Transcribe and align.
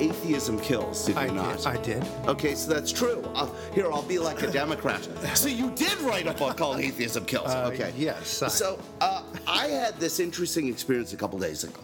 Atheism 0.00 0.58
Kills, 0.60 1.06
did 1.06 1.16
you 1.16 1.20
I 1.22 1.26
not? 1.28 1.58
did. 1.58 1.66
I 1.66 1.76
did. 1.82 2.04
Okay, 2.26 2.54
so 2.54 2.72
that's 2.72 2.92
true. 2.92 3.22
Uh, 3.34 3.48
here, 3.74 3.90
I'll 3.90 4.02
be 4.02 4.18
like 4.18 4.42
a 4.42 4.50
Democrat. 4.52 5.02
so 5.36 5.48
you 5.48 5.70
did 5.72 5.98
write 6.00 6.26
a 6.26 6.34
book 6.34 6.56
called 6.56 6.80
Atheism 6.80 7.24
Kills. 7.24 7.48
Uh, 7.48 7.70
okay. 7.72 7.92
yes, 7.96 8.42
I- 8.42 8.48
So 8.48 8.78
uh, 9.00 9.22
I 9.46 9.66
had 9.68 9.98
this 9.98 10.20
interesting 10.20 10.68
experience 10.68 11.12
a 11.12 11.16
couple 11.16 11.38
days 11.38 11.64
ago. 11.64 11.80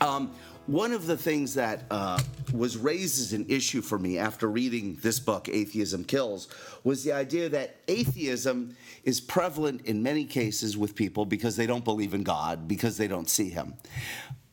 Um, 0.00 0.30
one 0.66 0.92
of 0.92 1.06
the 1.06 1.16
things 1.16 1.54
that 1.54 1.84
uh, 1.92 2.18
was 2.52 2.76
raised 2.76 3.20
as 3.20 3.32
an 3.32 3.46
issue 3.48 3.80
for 3.80 3.98
me 3.98 4.18
after 4.18 4.50
reading 4.50 4.98
this 5.00 5.20
book, 5.20 5.48
Atheism 5.48 6.04
Kills, 6.04 6.48
was 6.82 7.04
the 7.04 7.12
idea 7.12 7.48
that 7.50 7.76
atheism 7.88 8.76
is 9.04 9.20
prevalent 9.20 9.82
in 9.86 10.02
many 10.02 10.24
cases 10.24 10.76
with 10.76 10.94
people 10.96 11.24
because 11.24 11.54
they 11.56 11.66
don't 11.66 11.84
believe 11.84 12.14
in 12.14 12.24
God, 12.24 12.66
because 12.66 12.96
they 12.96 13.06
don't 13.06 13.30
see 13.30 13.48
Him. 13.48 13.74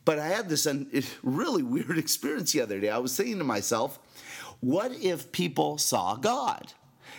But 0.04 0.18
I 0.18 0.28
had 0.28 0.48
this 0.48 0.66
really 1.22 1.62
weird 1.62 1.98
experience 1.98 2.52
the 2.52 2.60
other 2.60 2.80
day. 2.80 2.90
I 2.90 2.98
was 2.98 3.16
thinking 3.16 3.38
to 3.38 3.44
myself, 3.44 3.98
what 4.60 4.92
if 4.92 5.32
people 5.32 5.78
saw 5.78 6.16
God? 6.16 6.72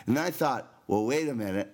And 0.07 0.17
I 0.17 0.31
thought, 0.31 0.71
well, 0.87 1.05
wait 1.05 1.27
a 1.27 1.35
minute. 1.35 1.71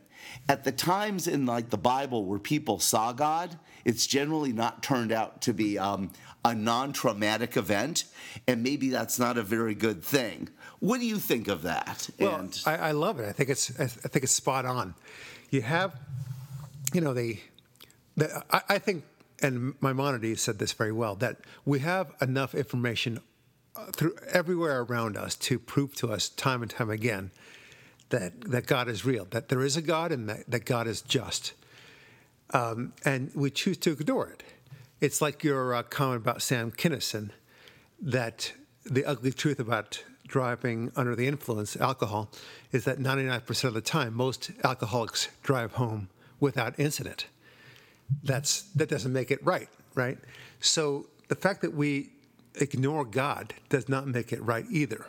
At 0.48 0.64
the 0.64 0.72
times 0.72 1.28
in 1.28 1.46
like 1.46 1.70
the 1.70 1.78
Bible 1.78 2.26
where 2.26 2.40
people 2.40 2.80
saw 2.80 3.12
God, 3.12 3.58
it's 3.86 4.06
generally 4.06 4.54
not 4.54 4.84
turned 4.84 5.12
out 5.12 5.42
to 5.44 5.54
be 5.54 5.78
um, 5.78 6.12
a 6.46 6.54
non-traumatic 6.54 7.58
event, 7.58 8.06
and 8.48 8.64
maybe 8.64 8.90
that's 8.90 9.20
not 9.20 9.38
a 9.38 9.44
very 9.44 9.76
good 9.76 10.04
thing. 10.04 10.50
What 10.80 11.00
do 11.00 11.06
you 11.06 11.18
think 11.18 11.48
of 11.48 11.64
that? 11.64 12.10
Well, 12.20 12.36
and 12.36 12.62
I, 12.66 12.76
I 12.78 12.92
love 12.92 13.20
it. 13.20 13.28
I 13.28 13.32
think 13.32 13.50
it's 13.50 13.80
I 13.80 13.88
think 13.88 14.24
it's 14.24 14.32
spot 14.32 14.66
on. 14.66 14.96
You 15.50 15.62
have, 15.62 16.00
you 16.94 17.02
know, 17.02 17.14
the, 17.14 17.40
the 18.16 18.44
I, 18.52 18.62
I 18.70 18.78
think, 18.80 19.04
and 19.42 19.76
Maimonides 19.82 20.42
said 20.42 20.60
this 20.60 20.74
very 20.74 20.92
well 20.92 21.16
that 21.16 21.38
we 21.66 21.80
have 21.80 22.14
enough 22.22 22.54
information 22.54 23.20
uh, 23.76 23.86
through 23.92 24.16
everywhere 24.32 24.82
around 24.82 25.18
us 25.18 25.36
to 25.36 25.58
prove 25.58 25.96
to 25.96 26.12
us 26.12 26.30
time 26.30 26.62
and 26.62 26.72
time 26.72 26.90
again 26.90 27.32
that 28.10 28.42
that 28.42 28.68
God 28.68 28.88
is 28.88 29.06
real, 29.06 29.26
that 29.32 29.50
there 29.50 29.64
is 29.64 29.78
a 29.78 29.82
God, 29.82 30.12
and 30.12 30.30
that, 30.30 30.50
that 30.50 30.66
God 30.66 30.88
is 30.88 31.02
just. 31.02 31.54
Um, 32.54 32.94
and 33.06 33.32
we 33.34 33.50
choose 33.50 33.78
to 33.78 33.92
ignore 33.92 34.28
it. 34.28 34.44
It's 35.00 35.22
like 35.22 35.44
your 35.44 35.74
uh, 35.74 35.84
comment 35.84 36.22
about 36.22 36.42
Sam 36.42 36.72
Kinison 36.72 37.32
that 38.02 38.54
the 38.86 39.06
ugly 39.06 39.32
truth 39.32 39.60
about 39.60 40.04
driving 40.28 40.92
under 40.96 41.16
the 41.16 41.28
influence, 41.28 41.76
alcohol, 41.76 42.32
is 42.72 42.86
that 42.86 43.00
99% 43.00 43.64
of 43.64 43.74
the 43.74 43.82
time, 43.82 44.14
most 44.14 44.52
alcoholics 44.64 45.28
drive 45.44 45.74
home 45.74 46.10
without 46.40 46.80
incident. 46.80 47.28
That's, 48.24 48.64
that 48.76 48.90
doesn't 48.90 49.14
make 49.14 49.32
it 49.32 49.44
right, 49.46 49.70
right? 49.96 50.18
So 50.60 51.08
the 51.28 51.36
fact 51.36 51.62
that 51.62 51.74
we 51.74 52.12
ignore 52.56 53.06
God 53.06 53.54
does 53.70 53.88
not 53.88 54.08
make 54.08 54.34
it 54.34 54.42
right 54.44 54.66
either. 54.70 55.06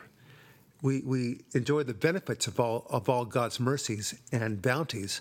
We, 0.82 1.00
we 1.00 1.40
enjoy 1.54 1.84
the 1.84 1.94
benefits 1.94 2.46
of 2.46 2.58
all, 2.58 2.86
of 2.90 3.08
all 3.08 3.24
God's 3.24 3.60
mercies 3.60 4.18
and 4.32 4.60
bounties, 4.60 5.20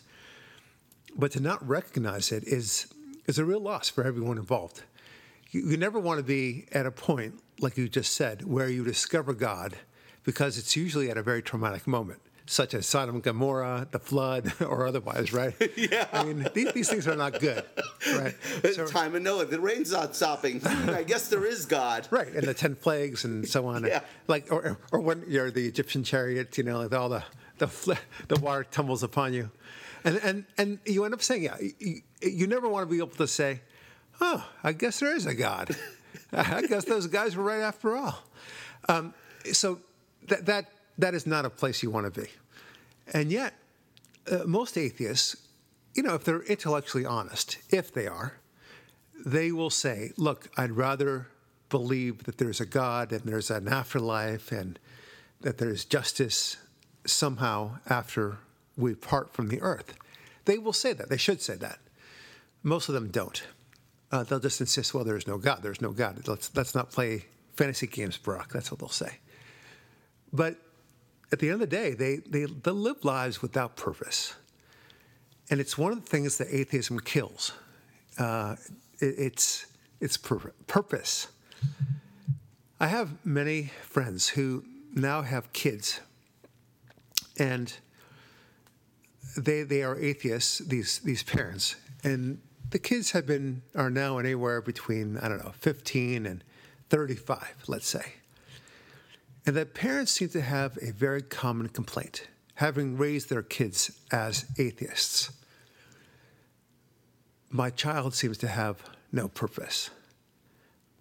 but 1.15 1.31
to 1.31 1.39
not 1.39 1.67
recognize 1.67 2.31
it 2.31 2.43
is, 2.45 2.91
is 3.27 3.37
a 3.37 3.45
real 3.45 3.59
loss 3.59 3.89
for 3.89 4.03
everyone 4.03 4.37
involved. 4.37 4.83
You, 5.51 5.61
you 5.69 5.77
never 5.77 5.99
want 5.99 6.17
to 6.17 6.23
be 6.23 6.65
at 6.71 6.85
a 6.85 6.91
point, 6.91 7.35
like 7.59 7.77
you 7.77 7.87
just 7.89 8.15
said, 8.15 8.45
where 8.45 8.69
you 8.69 8.83
discover 8.83 9.33
God 9.33 9.75
because 10.23 10.57
it's 10.57 10.75
usually 10.75 11.09
at 11.09 11.17
a 11.17 11.23
very 11.23 11.41
traumatic 11.41 11.87
moment, 11.87 12.21
such 12.51 12.73
as 12.73 12.85
Sodom 12.85 13.15
and 13.15 13.23
Gomorrah, 13.23 13.87
the 13.91 13.99
flood, 13.99 14.51
or 14.61 14.85
otherwise, 14.85 15.31
right? 15.31 15.55
Yeah. 15.77 16.07
I 16.11 16.23
mean, 16.25 16.47
these, 16.53 16.71
these 16.73 16.89
things 16.89 17.07
are 17.07 17.15
not 17.15 17.39
good, 17.39 17.63
right? 18.13 18.35
So- 18.73 18.85
time 18.87 19.15
of 19.15 19.21
Noah, 19.21 19.45
the 19.45 19.59
rain's 19.59 19.91
not 19.91 20.15
stopping. 20.15 20.61
I 20.65 21.03
guess 21.03 21.29
there 21.29 21.45
is 21.45 21.65
God. 21.65 22.07
Right, 22.11 22.27
and 22.27 22.45
the 22.45 22.53
ten 22.53 22.75
plagues 22.75 23.23
and 23.23 23.47
so 23.47 23.65
on. 23.67 23.85
Yeah. 23.85 24.01
Like, 24.27 24.51
or, 24.51 24.77
or 24.91 24.99
when 24.99 25.23
you're 25.27 25.49
the 25.49 25.65
Egyptian 25.65 26.03
chariot, 26.03 26.57
you 26.57 26.63
know, 26.65 26.79
with 26.79 26.93
all 26.93 27.09
the 27.09 27.23
the 27.57 27.67
fl- 27.67 27.93
the 28.27 28.39
water 28.39 28.65
tumbles 28.65 29.01
upon 29.01 29.33
you, 29.33 29.49
and 30.03 30.17
and 30.17 30.45
and 30.57 30.79
you 30.85 31.05
end 31.05 31.13
up 31.13 31.21
saying, 31.21 31.43
yeah, 31.43 31.57
you, 31.79 32.01
you 32.21 32.47
never 32.47 32.67
want 32.67 32.87
to 32.87 32.91
be 32.91 32.97
able 32.97 33.15
to 33.15 33.27
say, 33.27 33.61
oh, 34.19 34.45
I 34.63 34.73
guess 34.73 34.99
there 34.99 35.15
is 35.15 35.25
a 35.25 35.33
God. 35.33 35.75
I 36.33 36.63
guess 36.63 36.83
those 36.85 37.07
guys 37.07 37.35
were 37.37 37.43
right 37.43 37.61
after 37.61 37.95
all. 37.95 38.19
Um, 38.89 39.13
so 39.53 39.79
that 40.27 40.45
that 40.47 40.65
that 40.97 41.13
is 41.13 41.25
not 41.25 41.45
a 41.45 41.49
place 41.49 41.81
you 41.81 41.89
want 41.89 42.13
to 42.13 42.21
be, 42.21 42.27
and 43.13 43.31
yet 43.31 43.53
uh, 44.31 44.43
most 44.45 44.77
atheists, 44.77 45.35
you 45.93 46.03
know, 46.03 46.15
if 46.15 46.23
they're 46.23 46.43
intellectually 46.43 47.05
honest, 47.05 47.57
if 47.69 47.93
they 47.93 48.07
are, 48.07 48.39
they 49.25 49.51
will 49.51 49.69
say, 49.69 50.11
look, 50.17 50.49
I'd 50.57 50.71
rather 50.71 51.27
believe 51.69 52.23
that 52.23 52.37
there's 52.37 52.59
a 52.59 52.65
God 52.65 53.11
and 53.11 53.21
there's 53.21 53.51
an 53.51 53.67
afterlife 53.67 54.51
and 54.51 54.79
that 55.41 55.57
there's 55.57 55.85
justice 55.85 56.57
somehow 57.05 57.77
after 57.89 58.37
we 58.77 58.93
part 58.93 59.33
from 59.33 59.49
the 59.49 59.61
earth. 59.61 59.93
They 60.45 60.57
will 60.57 60.73
say 60.73 60.93
that. 60.93 61.09
They 61.09 61.17
should 61.17 61.41
say 61.41 61.55
that. 61.55 61.79
Most 62.63 62.89
of 62.89 62.95
them 62.95 63.09
don't. 63.09 63.43
Uh, 64.11 64.23
they'll 64.23 64.39
just 64.39 64.59
insist, 64.59 64.93
well, 64.93 65.03
there's 65.03 65.27
no 65.27 65.37
God. 65.37 65.59
There's 65.63 65.81
no 65.81 65.91
God. 65.91 66.27
Let's, 66.27 66.55
let's 66.55 66.75
not 66.75 66.91
play 66.91 67.25
fantasy 67.55 67.87
games, 67.87 68.17
Brock. 68.17 68.51
That's 68.51 68.71
what 68.71 68.79
they'll 68.79 68.89
say. 68.89 69.17
But 70.33 70.57
at 71.31 71.39
the 71.39 71.47
end 71.47 71.61
of 71.61 71.69
the 71.69 71.75
day, 71.75 71.93
they, 71.93 72.17
they, 72.17 72.45
they 72.45 72.71
live 72.71 73.03
lives 73.03 73.41
without 73.41 73.75
purpose. 73.75 74.35
And 75.49 75.59
it's 75.59 75.77
one 75.77 75.91
of 75.91 76.03
the 76.03 76.09
things 76.09 76.37
that 76.37 76.47
atheism 76.49 76.99
kills. 76.99 77.53
Uh, 78.17 78.55
it, 78.99 79.15
it's 79.17 79.65
it's 79.99 80.17
pur- 80.17 80.53
purpose. 80.67 81.27
I 82.79 82.87
have 82.87 83.23
many 83.25 83.71
friends 83.83 84.29
who 84.29 84.63
now 84.95 85.21
have 85.21 85.53
kids, 85.53 85.99
and 87.37 87.73
they 89.37 89.63
they 89.63 89.83
are 89.83 89.97
atheists. 89.99 90.59
These 90.59 90.99
these 90.99 91.23
parents, 91.23 91.75
and 92.03 92.39
the 92.69 92.79
kids 92.79 93.11
have 93.11 93.27
been 93.27 93.61
are 93.75 93.89
now 93.89 94.17
anywhere 94.17 94.61
between 94.61 95.17
I 95.17 95.27
don't 95.27 95.43
know 95.43 95.53
fifteen 95.59 96.25
and 96.25 96.43
thirty 96.89 97.15
five, 97.15 97.55
let's 97.67 97.87
say. 97.87 98.13
And 99.45 99.55
that 99.55 99.73
parents 99.73 100.11
seem 100.11 100.29
to 100.29 100.41
have 100.41 100.77
a 100.81 100.91
very 100.91 101.21
common 101.21 101.69
complaint, 101.69 102.27
having 102.55 102.97
raised 102.97 103.29
their 103.29 103.41
kids 103.41 103.91
as 104.11 104.45
atheists. 104.57 105.31
My 107.49 107.69
child 107.69 108.13
seems 108.13 108.37
to 108.39 108.47
have 108.47 108.83
no 109.11 109.27
purpose. 109.27 109.89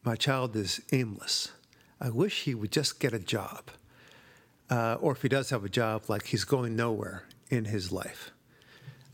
My 0.02 0.16
child 0.16 0.56
is 0.56 0.80
aimless. 0.92 1.52
I 2.00 2.08
wish 2.08 2.44
he 2.44 2.54
would 2.54 2.72
just 2.72 2.98
get 2.98 3.12
a 3.12 3.18
job. 3.18 3.70
Uh, 4.70 4.96
or 5.00 5.12
if 5.12 5.22
he 5.22 5.28
does 5.28 5.50
have 5.50 5.64
a 5.64 5.68
job, 5.68 6.04
like 6.08 6.26
he's 6.26 6.44
going 6.44 6.76
nowhere 6.76 7.24
in 7.50 7.66
his 7.66 7.92
life. 7.92 8.30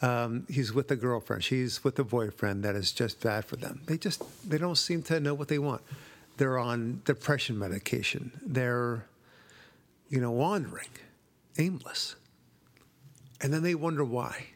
Um, 0.03 0.47
he's 0.49 0.73
with 0.73 0.91
a 0.91 0.97
girlfriend. 0.97 1.43
She's 1.43 1.83
with 1.83 1.99
a 1.99 2.05
boyfriend 2.05 2.63
that 2.65 2.77
is 2.77 2.93
just 2.93 3.21
bad 3.21 3.45
for 3.47 3.57
them. 3.57 3.81
They 3.87 3.97
just 3.97 4.23
they 4.49 4.59
don't 4.59 4.77
seem 4.77 5.03
to 5.05 5.19
know 5.19 5.35
what 5.35 5.49
they 5.49 5.59
want. 5.59 5.83
They're 6.37 6.59
on 6.59 7.01
depression 7.07 7.59
medication. 7.59 8.31
They're, 8.45 9.07
you 10.09 10.21
know, 10.21 10.31
wandering, 10.31 10.89
aimless, 11.59 12.17
and 13.41 13.53
then 13.53 13.63
they 13.63 13.75
wonder 13.75 14.05
why. 14.05 14.47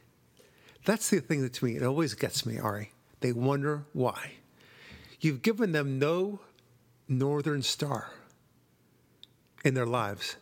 That's 0.85 1.11
the 1.11 1.21
thing 1.21 1.43
that 1.43 1.55
to 1.55 1.65
me 1.65 1.77
it 1.77 1.83
always 1.83 2.15
gets 2.15 2.47
me, 2.47 2.59
Ari. 2.59 2.93
They 3.21 3.33
wonder 3.33 3.85
why. 3.93 4.33
You've 5.21 5.43
given 5.43 5.73
them 5.73 5.99
no 5.99 6.41
northern 7.09 7.63
star 7.63 8.13
in 9.65 9.75
their 9.75 9.87
lives, 9.87 10.37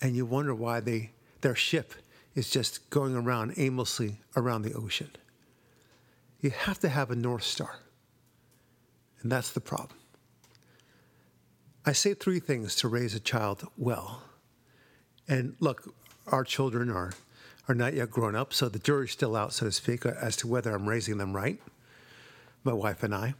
and 0.00 0.16
you 0.16 0.26
wonder 0.26 0.54
why 0.54 0.80
they 0.80 1.12
their 1.40 1.54
ship 1.54 1.94
is 2.34 2.50
just 2.50 2.90
going 2.90 3.14
around 3.14 3.54
aimlessly 3.56 4.18
around 4.36 4.62
the 4.62 4.74
ocean. 4.74 5.10
You 6.40 6.50
have 6.50 6.78
to 6.80 6.88
have 6.88 7.10
a 7.10 7.16
north 7.16 7.42
star. 7.42 7.80
And 9.22 9.32
that's 9.32 9.50
the 9.50 9.60
problem. 9.60 9.98
I 11.84 11.92
say 11.92 12.14
three 12.14 12.38
things 12.38 12.76
to 12.76 12.88
raise 12.88 13.14
a 13.14 13.20
child 13.20 13.66
well. 13.76 14.22
And 15.28 15.54
look, 15.60 15.94
our 16.26 16.44
children 16.44 16.90
are 16.90 17.12
are 17.68 17.74
not 17.74 17.92
yet 17.92 18.10
grown 18.10 18.34
up, 18.34 18.54
so 18.54 18.68
the 18.68 18.78
jury's 18.78 19.12
still 19.12 19.36
out, 19.36 19.52
so 19.52 19.66
to 19.66 19.72
speak, 19.72 20.06
as 20.06 20.36
to 20.36 20.46
whether 20.46 20.74
I'm 20.74 20.88
raising 20.88 21.18
them 21.18 21.36
right, 21.36 21.60
my 22.64 22.72
wife 22.72 23.02
and 23.02 23.14
I. 23.14 23.34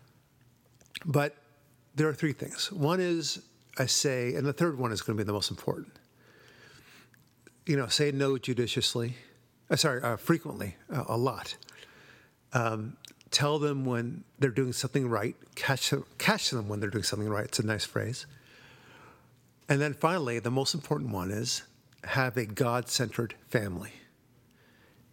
But 1.06 1.34
there 1.94 2.08
are 2.08 2.14
three 2.14 2.34
things. 2.34 2.70
One 2.70 3.00
is 3.00 3.40
I 3.78 3.86
say, 3.86 4.34
and 4.34 4.46
the 4.46 4.52
third 4.52 4.78
one 4.78 4.92
is 4.92 5.00
going 5.00 5.16
to 5.16 5.24
be 5.24 5.26
the 5.26 5.32
most 5.32 5.50
important. 5.50 5.92
You 7.64 7.76
know, 7.76 7.86
say 7.86 8.10
no 8.12 8.36
judiciously, 8.36 9.14
uh, 9.70 9.76
sorry, 9.76 10.02
uh, 10.02 10.16
frequently, 10.16 10.76
uh, 10.92 11.04
a 11.08 11.16
lot. 11.16 11.56
Um, 12.52 12.96
tell 13.30 13.58
them 13.58 13.84
when 13.84 14.24
they're 14.38 14.50
doing 14.50 14.72
something 14.72 15.08
right, 15.08 15.36
catch 15.54 15.90
them, 15.90 16.04
catch 16.18 16.50
them 16.50 16.68
when 16.68 16.80
they're 16.80 16.90
doing 16.90 17.04
something 17.04 17.28
right. 17.28 17.44
It's 17.44 17.58
a 17.58 17.66
nice 17.66 17.84
phrase. 17.84 18.26
And 19.68 19.80
then 19.80 19.92
finally, 19.92 20.38
the 20.38 20.50
most 20.50 20.74
important 20.74 21.12
one 21.12 21.30
is 21.30 21.62
have 22.04 22.36
a 22.36 22.46
God 22.46 22.88
centered 22.88 23.34
family. 23.48 23.92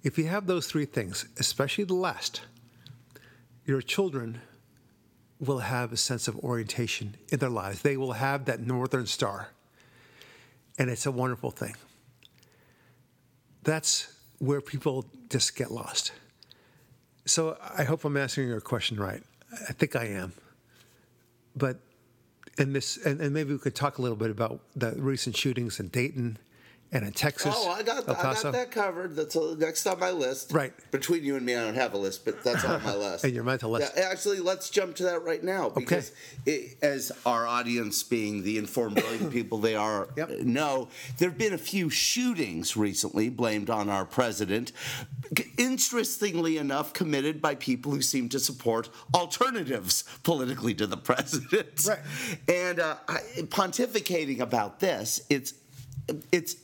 If 0.03 0.17
you 0.17 0.27
have 0.27 0.45
those 0.45 0.67
three 0.67 0.85
things, 0.85 1.25
especially 1.39 1.83
the 1.83 1.95
last, 1.95 2.41
your 3.65 3.81
children 3.81 4.41
will 5.39 5.59
have 5.59 5.91
a 5.91 5.97
sense 5.97 6.27
of 6.27 6.37
orientation 6.39 7.15
in 7.29 7.39
their 7.39 7.49
lives. 7.49 7.81
They 7.81 7.97
will 7.97 8.13
have 8.13 8.45
that 8.45 8.61
northern 8.61 9.07
star. 9.07 9.49
And 10.77 10.89
it's 10.89 11.05
a 11.05 11.11
wonderful 11.11 11.51
thing. 11.51 11.75
That's 13.63 14.13
where 14.37 14.61
people 14.61 15.05
just 15.29 15.55
get 15.55 15.71
lost. 15.71 16.11
So 17.25 17.57
I 17.75 17.83
hope 17.83 18.05
I'm 18.05 18.15
answering 18.15 18.47
your 18.47 18.61
question 18.61 18.97
right. 18.97 19.23
I 19.67 19.73
think 19.73 19.95
I 19.95 20.05
am. 20.05 20.33
But 21.55 21.79
in 22.57 22.73
this, 22.73 22.97
and, 22.97 23.19
and 23.19 23.33
maybe 23.33 23.53
we 23.53 23.59
could 23.59 23.75
talk 23.75 23.97
a 23.97 24.01
little 24.01 24.17
bit 24.17 24.29
about 24.29 24.59
the 24.75 24.91
recent 24.91 25.35
shootings 25.35 25.79
in 25.79 25.87
Dayton 25.87 26.37
and 26.95 27.05
in 27.05 27.11
Texas. 27.11 27.53
Oh, 27.55 27.71
I 27.71 27.83
got, 27.83 28.07
I 28.07 28.13
got 28.13 28.53
that 28.53 28.71
covered. 28.71 29.17
That's 29.17 29.35
uh, 29.35 29.55
next 29.59 29.85
on 29.85 29.99
my 29.99 30.11
list. 30.11 30.53
Right. 30.53 30.71
Between 30.91 31.25
you 31.25 31.35
and 31.35 31.45
me, 31.45 31.53
I 31.53 31.61
don't 31.65 31.75
have 31.75 31.93
a 31.93 31.97
list, 31.97 32.23
but 32.23 32.41
that's 32.41 32.63
on 32.63 32.81
my 32.83 32.95
list. 33.05 33.25
and 33.25 33.33
your 33.33 33.43
mental 33.43 33.69
list. 33.71 33.91
Yeah, 33.97 34.05
actually, 34.09 34.39
let's 34.39 34.69
jump 34.69 34.95
to 34.95 35.03
that 35.03 35.23
right 35.23 35.43
now 35.43 35.67
because, 35.69 36.13
it, 36.45 36.77
as 36.81 37.11
our 37.25 37.45
audience, 37.45 38.01
being 38.01 38.43
the 38.43 38.57
informed 38.57 39.03
people 39.31 39.57
they 39.57 39.75
are, 39.75 40.07
Yep. 40.15 40.29
know 40.41 40.87
there 41.17 41.29
have 41.29 41.37
been 41.37 41.53
a 41.53 41.57
few 41.57 41.89
shootings 41.89 42.77
recently 42.77 43.27
blamed 43.29 43.69
on 43.69 43.89
our 43.89 44.05
president. 44.05 44.71
Interestingly 45.57 46.57
enough, 46.57 46.93
committed 46.93 47.41
by 47.41 47.55
people 47.55 47.91
who 47.91 48.01
seem 48.01 48.29
to 48.29 48.39
support 48.39 48.89
alternatives 49.13 50.05
politically 50.23 50.73
to 50.75 50.87
the 50.87 50.97
president. 51.11 51.85
Right. 51.85 51.99
And 52.47 52.79
uh, 52.79 52.95
I, 53.09 53.19
pontificating 53.49 54.39
about 54.39 54.79
this, 54.79 55.19
it's 55.29 55.53
it's 56.31 56.55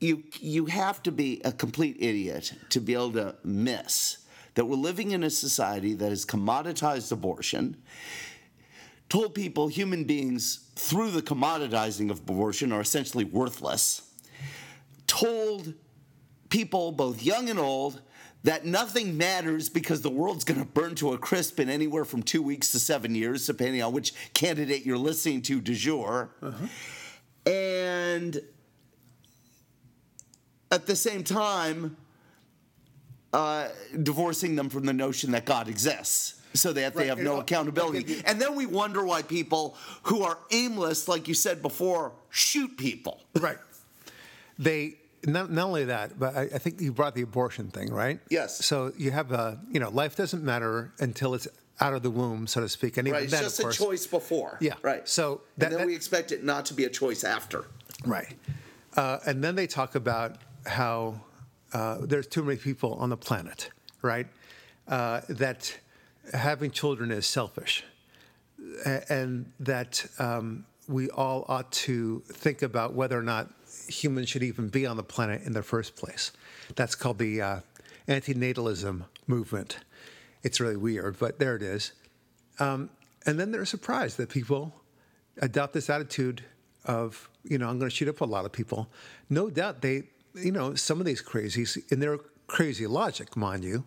you 0.00 0.24
you 0.40 0.66
have 0.66 1.02
to 1.02 1.12
be 1.12 1.40
a 1.44 1.52
complete 1.52 1.96
idiot 1.98 2.52
to 2.70 2.80
be 2.80 2.94
able 2.94 3.12
to 3.12 3.34
miss 3.44 4.18
that 4.54 4.64
we're 4.64 4.76
living 4.76 5.10
in 5.10 5.22
a 5.22 5.30
society 5.30 5.94
that 5.94 6.10
has 6.10 6.24
commoditized 6.24 7.12
abortion 7.12 7.76
told 9.08 9.34
people 9.34 9.68
human 9.68 10.04
beings 10.04 10.68
through 10.74 11.10
the 11.10 11.22
commoditizing 11.22 12.10
of 12.10 12.18
abortion 12.20 12.72
are 12.72 12.80
essentially 12.80 13.24
worthless 13.24 14.02
told 15.06 15.74
people 16.48 16.92
both 16.92 17.22
young 17.22 17.48
and 17.48 17.58
old 17.58 18.02
that 18.46 18.64
nothing 18.64 19.16
matters 19.16 19.68
because 19.68 20.02
the 20.02 20.10
world's 20.10 20.44
going 20.44 20.60
to 20.60 20.66
burn 20.66 20.94
to 20.94 21.12
a 21.12 21.18
crisp 21.18 21.58
in 21.58 21.68
anywhere 21.68 22.04
from 22.04 22.22
two 22.22 22.40
weeks 22.40 22.70
to 22.70 22.78
seven 22.78 23.12
years, 23.12 23.44
depending 23.44 23.82
on 23.82 23.92
which 23.92 24.14
candidate 24.34 24.86
you're 24.86 24.96
listening 24.96 25.42
to 25.42 25.60
du 25.60 25.74
jour. 25.74 26.30
Uh-huh. 26.40 26.66
And 27.50 28.40
at 30.70 30.86
the 30.86 30.96
same 30.96 31.24
time, 31.24 31.96
uh, 33.32 33.68
divorcing 34.02 34.56
them 34.56 34.68
from 34.68 34.86
the 34.86 34.92
notion 34.92 35.32
that 35.32 35.44
God 35.44 35.68
exists. 35.68 36.34
So 36.54 36.72
that 36.72 36.94
they 36.94 37.08
have 37.08 37.18
no 37.18 37.38
accountability. 37.38 38.22
And 38.24 38.40
then 38.40 38.54
we 38.54 38.64
wonder 38.64 39.04
why 39.04 39.20
people 39.20 39.76
who 40.04 40.22
are 40.22 40.38
aimless, 40.50 41.06
like 41.06 41.28
you 41.28 41.34
said 41.34 41.60
before, 41.60 42.12
shoot 42.30 42.78
people. 42.78 43.20
Right. 43.38 43.58
They 44.58 44.94
not, 45.26 45.50
not 45.50 45.66
only 45.66 45.84
that, 45.84 46.18
but 46.18 46.34
I, 46.34 46.42
I 46.42 46.58
think 46.58 46.80
you 46.80 46.92
brought 46.92 47.14
the 47.14 47.22
abortion 47.22 47.68
thing, 47.70 47.92
right? 47.92 48.20
Yes. 48.30 48.64
So 48.64 48.92
you 48.96 49.10
have 49.10 49.32
a 49.32 49.60
you 49.70 49.80
know 49.80 49.90
life 49.90 50.16
doesn't 50.16 50.42
matter 50.42 50.92
until 50.98 51.34
it's 51.34 51.48
out 51.80 51.92
of 51.92 52.02
the 52.02 52.10
womb, 52.10 52.46
so 52.46 52.62
to 52.62 52.68
speak, 52.68 52.96
and 52.96 53.06
even 53.06 53.16
Right, 53.16 53.24
it's 53.24 53.32
then, 53.32 53.42
just 53.42 53.60
of 53.60 53.68
a 53.68 53.72
choice 53.72 54.06
before. 54.06 54.56
Yeah, 54.60 54.74
right. 54.80 55.06
so 55.06 55.42
and 55.60 55.72
then 55.72 55.78
that- 55.80 55.86
we 55.86 55.94
expect 55.94 56.32
it 56.32 56.42
not 56.42 56.64
to 56.66 56.74
be 56.74 56.84
a 56.84 56.88
choice 56.88 57.22
after. 57.22 57.66
Right. 58.04 58.34
Uh, 58.96 59.18
and 59.26 59.44
then 59.44 59.56
they 59.56 59.66
talk 59.66 59.94
about 59.94 60.38
how 60.66 61.20
uh, 61.72 61.98
there's 62.00 62.26
too 62.26 62.42
many 62.42 62.58
people 62.58 62.94
on 62.94 63.10
the 63.10 63.16
planet, 63.16 63.70
right? 64.02 64.26
Uh, 64.88 65.20
that 65.28 65.76
having 66.32 66.70
children 66.70 67.10
is 67.10 67.26
selfish, 67.26 67.84
and 69.08 69.52
that 69.60 70.06
um, 70.18 70.64
we 70.88 71.10
all 71.10 71.44
ought 71.48 71.70
to 71.72 72.20
think 72.28 72.62
about 72.62 72.94
whether 72.94 73.18
or 73.18 73.22
not 73.22 73.50
humans 73.88 74.28
should 74.28 74.42
even 74.42 74.68
be 74.68 74.86
on 74.86 74.96
the 74.96 75.02
planet 75.02 75.42
in 75.42 75.52
the 75.52 75.62
first 75.62 75.96
place. 75.96 76.32
That's 76.74 76.94
called 76.94 77.18
the 77.18 77.40
uh, 77.40 77.60
antinatalism 78.08 79.04
movement. 79.26 79.78
It's 80.42 80.60
really 80.60 80.76
weird, 80.76 81.18
but 81.18 81.38
there 81.38 81.56
it 81.56 81.62
is. 81.62 81.92
Um, 82.58 82.90
and 83.26 83.38
then 83.38 83.50
they're 83.50 83.64
surprised 83.64 84.16
that 84.18 84.28
people 84.28 84.72
adopt 85.38 85.72
this 85.72 85.90
attitude 85.90 86.44
of, 86.84 87.28
you 87.42 87.58
know, 87.58 87.68
I'm 87.68 87.78
going 87.78 87.90
to 87.90 87.94
shoot 87.94 88.08
up 88.08 88.20
a 88.20 88.24
lot 88.24 88.44
of 88.44 88.52
people. 88.52 88.88
No 89.28 89.50
doubt 89.50 89.82
they, 89.82 90.04
you 90.36 90.52
know, 90.52 90.74
some 90.74 91.00
of 91.00 91.06
these 91.06 91.22
crazies, 91.22 91.80
in 91.92 92.00
their 92.00 92.18
crazy 92.46 92.86
logic, 92.86 93.36
mind 93.36 93.64
you, 93.64 93.84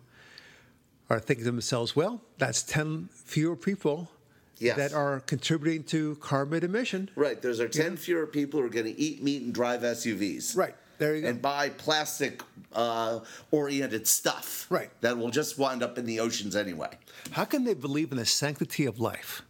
are 1.08 1.18
thinking 1.18 1.44
to 1.44 1.50
themselves, 1.50 1.96
well, 1.96 2.20
that's 2.38 2.62
10 2.62 3.08
fewer 3.12 3.56
people 3.56 4.10
Yes. 4.58 4.76
that 4.76 4.92
are 4.92 5.20
contributing 5.20 5.84
to 5.84 6.16
carbon 6.16 6.62
emission. 6.62 7.08
Right. 7.16 7.40
There's 7.40 7.60
our 7.60 7.66
10 7.68 7.96
fewer 7.96 8.26
people 8.26 8.60
who 8.60 8.66
are 8.66 8.70
going 8.70 8.84
to 8.84 9.00
eat 9.00 9.22
meat 9.22 9.40
and 9.42 9.54
drive 9.54 9.80
SUVs. 9.80 10.54
Right. 10.54 10.74
There 10.98 11.16
you 11.16 11.22
go. 11.22 11.28
And 11.28 11.40
buy 11.40 11.70
plastic 11.70 12.42
uh, 12.74 13.20
oriented 13.50 14.06
stuff. 14.06 14.66
Right. 14.68 14.90
That 15.00 15.16
will 15.16 15.30
just 15.30 15.58
wind 15.58 15.82
up 15.82 15.96
in 15.96 16.04
the 16.04 16.20
oceans 16.20 16.54
anyway. 16.54 16.90
How 17.30 17.46
can 17.46 17.64
they 17.64 17.72
believe 17.72 18.12
in 18.12 18.18
the 18.18 18.26
sanctity 18.26 18.84
of 18.84 19.00
life? 19.00 19.40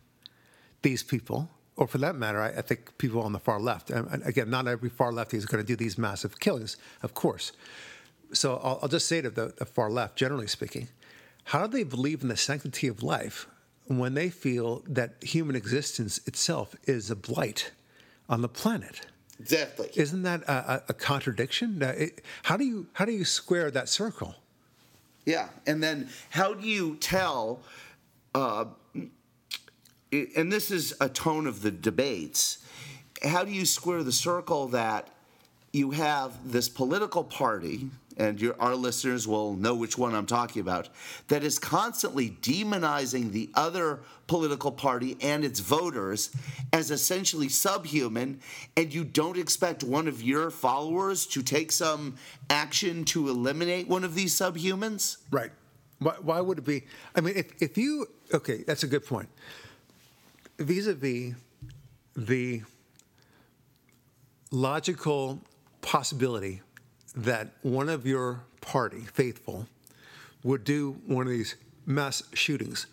These 0.83 1.03
people, 1.03 1.51
or 1.81 1.87
for 1.87 1.97
that 1.99 2.15
matter, 2.15 2.41
I, 2.43 2.49
I 2.51 2.61
think 2.61 2.99
people 2.99 3.23
on 3.23 3.33
the 3.33 3.39
far 3.39 3.59
left. 3.59 3.89
And, 3.91 4.23
again, 4.25 4.51
not 4.51 4.69
every 4.69 4.91
far 4.91 5.11
lefty 5.11 5.39
is 5.39 5.47
going 5.47 5.65
to 5.65 5.67
do 5.67 5.75
these 5.75 5.97
massive 5.97 6.39
killings, 6.39 6.77
of 7.03 7.15
course. 7.15 7.53
So 8.35 8.61
I'll, 8.63 8.79
I'll 8.83 8.89
just 8.89 9.09
say 9.09 9.23
to 9.23 9.31
the, 9.31 9.55
the 9.57 9.65
far 9.65 9.91
left, 9.91 10.15
generally 10.15 10.47
speaking, 10.47 10.89
how 11.45 11.67
do 11.67 11.73
they 11.73 11.85
believe 11.85 12.21
in 12.21 12.29
the 12.29 12.37
sanctity 12.37 12.87
of 12.87 13.03
life 13.03 13.49
when 13.87 14.13
they 14.13 14.29
feel 14.29 14.85
that 14.89 15.25
human 15.25 15.57
existence 15.57 16.21
itself 16.27 16.77
is 16.85 17.11
a 17.11 17.17
blight 17.17 17.73
on 18.29 18.43
the 18.43 18.49
planet? 18.49 19.07
Exactly. 19.41 19.89
Isn't 19.95 20.23
that 20.25 20.43
a, 20.43 20.83
a, 20.91 20.93
contradiction? 20.93 21.81
It, 21.81 22.23
how 22.43 22.59
do 22.59 22.65
you 22.67 22.89
how 22.93 23.07
do 23.07 23.13
you 23.13 23.25
square 23.25 23.71
that 23.71 23.89
circle? 23.89 24.35
Yeah, 25.25 25.49
and 25.67 25.83
then 25.83 26.11
how 26.29 26.53
do 26.53 26.69
you 26.69 26.97
tell? 26.97 27.63
Uh, 28.35 28.67
and 30.13 30.53
this 30.53 30.71
is 30.71 30.95
a 31.01 31.09
tone 31.09 31.47
of 31.47 31.63
the 31.63 31.71
debates. 31.71 32.59
How 33.23 33.45
do 33.45 33.53
you 33.53 33.67
square 33.67 34.03
the 34.03 34.13
circle 34.13 34.69
that 34.69 35.09
you 35.73 35.93
have 35.93 36.51
this 36.51 36.69
political 36.69 37.23
party, 37.23 37.91
and 38.17 38.41
your, 38.41 38.57
our 38.61 38.75
listeners 38.75 39.29
will 39.29 39.55
know 39.55 39.75
which 39.75 39.97
one 39.97 40.15
I'm 40.15 40.27
talking 40.27 40.61
about, 40.61 40.89
that 41.29 41.45
is 41.45 41.59
constantly 41.59 42.31
demonizing 42.43 43.31
the 43.31 43.51
other 43.55 44.01
political 44.27 44.73
party 44.73 45.17
and 45.21 45.45
its 45.45 45.61
voters 45.61 46.31
as 46.73 46.91
essentially 46.91 47.49
subhuman, 47.49 48.41
and 48.77 48.93
you 48.93 49.05
don't 49.05 49.39
expect 49.39 49.85
one 49.85 50.09
of 50.09 50.23
your 50.23 50.51
followers 50.51 51.27
to 51.27 51.43
take 51.43 51.71
some 51.71 52.17
action 52.49 53.05
to 53.07 53.29
eliminate 53.29 53.87
one 53.87 54.03
of 54.03 54.15
these 54.15 54.35
subhumans? 54.35 55.19
Right. 55.31 55.53
Why, 56.01 56.15
why 56.21 56.41
would 56.41 56.59
it 56.59 56.65
be? 56.65 56.85
I 57.15 57.21
mean, 57.21 57.37
if, 57.37 57.63
if 57.63 57.79
you, 57.79 58.09
okay, 58.33 58.65
that's 58.67 58.83
a 58.83 58.89
good 58.89 59.05
point. 59.05 59.29
Vis 60.61 60.87
a 60.87 60.95
vis 60.95 61.33
the 62.15 62.61
logical 64.51 65.41
possibility 65.81 66.61
that 67.17 67.49
one 67.63 67.89
of 67.89 68.07
your 68.07 68.43
party, 68.61 69.01
faithful, 69.01 69.67
would 70.45 70.63
do 70.65 71.01
one 71.07 71.27
of 71.27 71.33
these 71.33 71.57
mass 71.87 72.23
shootings, 72.35 72.87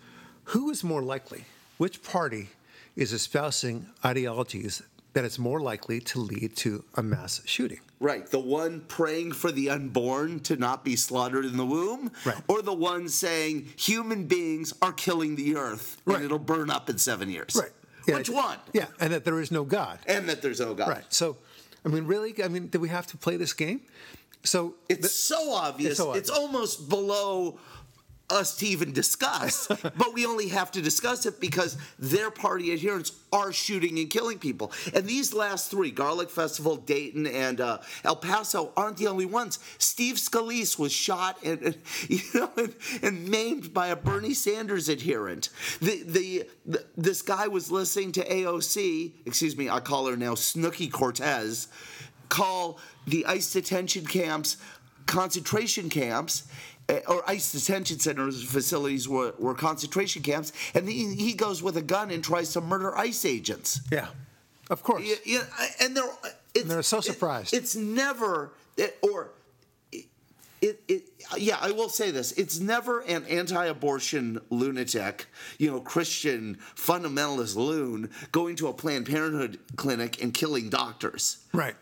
who 0.46 0.70
is 0.70 0.82
more 0.82 1.02
likely? 1.02 1.44
Which 1.78 2.02
party 2.02 2.48
is 2.96 3.12
espousing 3.12 3.88
ideologies 4.06 4.82
that 5.18 5.26
it's 5.26 5.40
more 5.40 5.60
likely 5.60 6.00
to 6.00 6.20
lead 6.20 6.56
to 6.56 6.84
a 6.94 7.02
mass 7.02 7.42
shooting? 7.46 7.80
Right, 8.00 8.28
the 8.28 8.38
one 8.38 8.82
praying 8.82 9.32
for 9.32 9.52
the 9.52 9.68
unborn 9.72 10.42
to 10.42 10.56
not 10.58 10.86
be 10.86 10.96
slaughtered 10.96 11.44
in 11.44 11.58
the 11.58 11.66
womb, 11.66 12.12
Right. 12.24 12.38
or 12.48 12.62
the 12.62 12.72
one 12.74 13.10
saying 13.10 13.70
human 13.76 14.26
beings 14.28 14.76
are 14.80 14.94
killing 14.94 15.36
the 15.36 15.56
earth 15.56 15.98
Right. 16.06 16.18
and 16.18 16.26
it'll 16.26 16.38
burn 16.38 16.70
up 16.70 16.88
in 16.88 17.00
seven 17.00 17.32
years. 17.32 17.56
Right. 17.56 17.72
Yeah, 18.08 18.18
Which 18.18 18.30
one? 18.30 18.60
Yeah, 18.74 18.86
and 19.00 19.12
that 19.12 19.26
there 19.26 19.40
is 19.42 19.50
no 19.52 19.64
God. 19.64 19.98
And 20.06 20.30
that 20.30 20.44
there's 20.44 20.60
no 20.60 20.76
God. 20.76 20.90
Right. 20.90 21.06
So, 21.10 21.38
I 21.84 21.90
mean, 21.90 22.06
really? 22.06 22.36
I 22.44 22.48
mean, 22.48 22.68
do 22.68 22.80
we 22.80 22.90
have 22.90 23.08
to 23.08 23.18
play 23.18 23.38
this 23.38 23.54
game? 23.54 23.82
So, 24.44 24.76
It's 24.88 25.12
so 25.12 25.52
obvious. 25.52 25.94
It's 25.94 25.98
so 25.98 26.14
It's 26.14 26.30
almost 26.30 26.90
below 26.90 27.60
us 28.30 28.58
to 28.58 28.68
even 28.68 28.92
discuss, 28.92 29.68
but 29.82 30.14
we 30.14 30.26
only 30.26 30.50
have 30.50 30.72
to 30.72 30.82
discuss 30.82 31.26
it 31.26 31.40
because 31.40 31.78
their 31.98 32.30
party 32.30 32.74
adherents 32.74 33.14
are 33.32 33.52
shooting 33.52 33.98
and 34.00 34.10
killing 34.10 34.38
people. 34.40 34.72
And 34.94 35.06
these 35.06 35.34
last 35.34 35.72
three, 35.72 35.92
Garlic 35.92 36.30
Festival, 36.30 36.76
Dayton, 36.76 37.28
and 37.28 37.62
uh, 37.62 37.80
El 38.04 38.18
Paso, 38.18 38.72
aren't 38.76 38.98
the 38.98 39.08
only 39.08 39.26
ones. 39.26 39.60
Steve 39.78 40.16
Scalise 40.16 40.78
was 40.78 40.92
shot 40.92 41.38
and, 41.44 41.62
and, 41.62 41.78
you 42.08 42.22
know 42.34 42.52
and, 42.58 42.74
and 43.02 43.28
maimed 43.28 43.74
by 43.74 43.88
a 43.88 43.96
Bernie 43.96 44.34
Sanders 44.34 44.90
adherent. 44.90 45.50
The, 45.80 46.04
the 46.04 46.50
the 46.66 46.86
this 46.96 47.22
guy 47.22 47.48
was 47.48 47.72
listening 47.72 48.12
to 48.14 48.26
AOC. 48.26 49.14
Excuse 49.26 49.58
me, 49.58 49.70
I 49.70 49.80
call 49.80 50.08
her 50.08 50.18
now 50.18 50.36
Snooky 50.36 50.88
Cortez. 50.88 51.68
Call 52.30 52.80
the 53.06 53.26
ICE 53.26 53.54
detention 53.54 54.06
camps 54.06 54.58
concentration 55.08 55.90
camps 55.90 56.44
or 57.08 57.30
ICE 57.30 57.52
detention 57.52 58.00
centers 58.00 58.42
facilities 58.44 59.10
were, 59.10 59.34
were 59.40 59.54
concentration 59.54 60.22
camps, 60.24 60.54
and 60.74 60.88
he, 60.88 61.14
he 61.16 61.34
goes 61.34 61.62
with 61.62 61.76
a 61.78 61.82
gun 61.82 62.12
and 62.12 62.24
tries 62.24 62.54
to 62.54 62.62
murder 62.62 62.98
ICE 62.98 63.26
agents. 63.26 63.82
Yeah, 63.92 64.08
of 64.70 64.84
course. 64.84 65.04
Yeah, 65.06 65.16
yeah, 65.26 65.44
and 65.82 65.96
they're 65.98 66.10
it's, 66.54 66.68
they're 66.68 66.82
so 66.84 67.00
it- 67.00 67.04
surprised. 67.04 67.54
it's 67.54 67.76
never 67.76 68.54
it, 68.78 68.98
or 69.02 69.32
it, 69.92 70.06
it, 70.62 70.80
it. 70.88 71.04
Yeah, 71.38 71.58
I 71.62 71.72
will 71.72 71.90
say 71.90 72.10
this: 72.12 72.32
it's 72.34 72.60
never 72.60 73.02
an 73.02 73.26
anti-abortion 73.26 74.40
lunatic, 74.50 75.26
you 75.58 75.70
know, 75.70 75.82
Christian 75.82 76.58
fundamentalist 76.76 77.56
loon 77.58 78.10
going 78.32 78.56
to 78.58 78.68
a 78.70 78.74
Planned 78.74 79.08
Parenthood 79.08 79.60
clinic 79.76 80.24
and 80.24 80.34
killing 80.34 80.70
doctors 80.70 81.40
Right. 81.54 81.76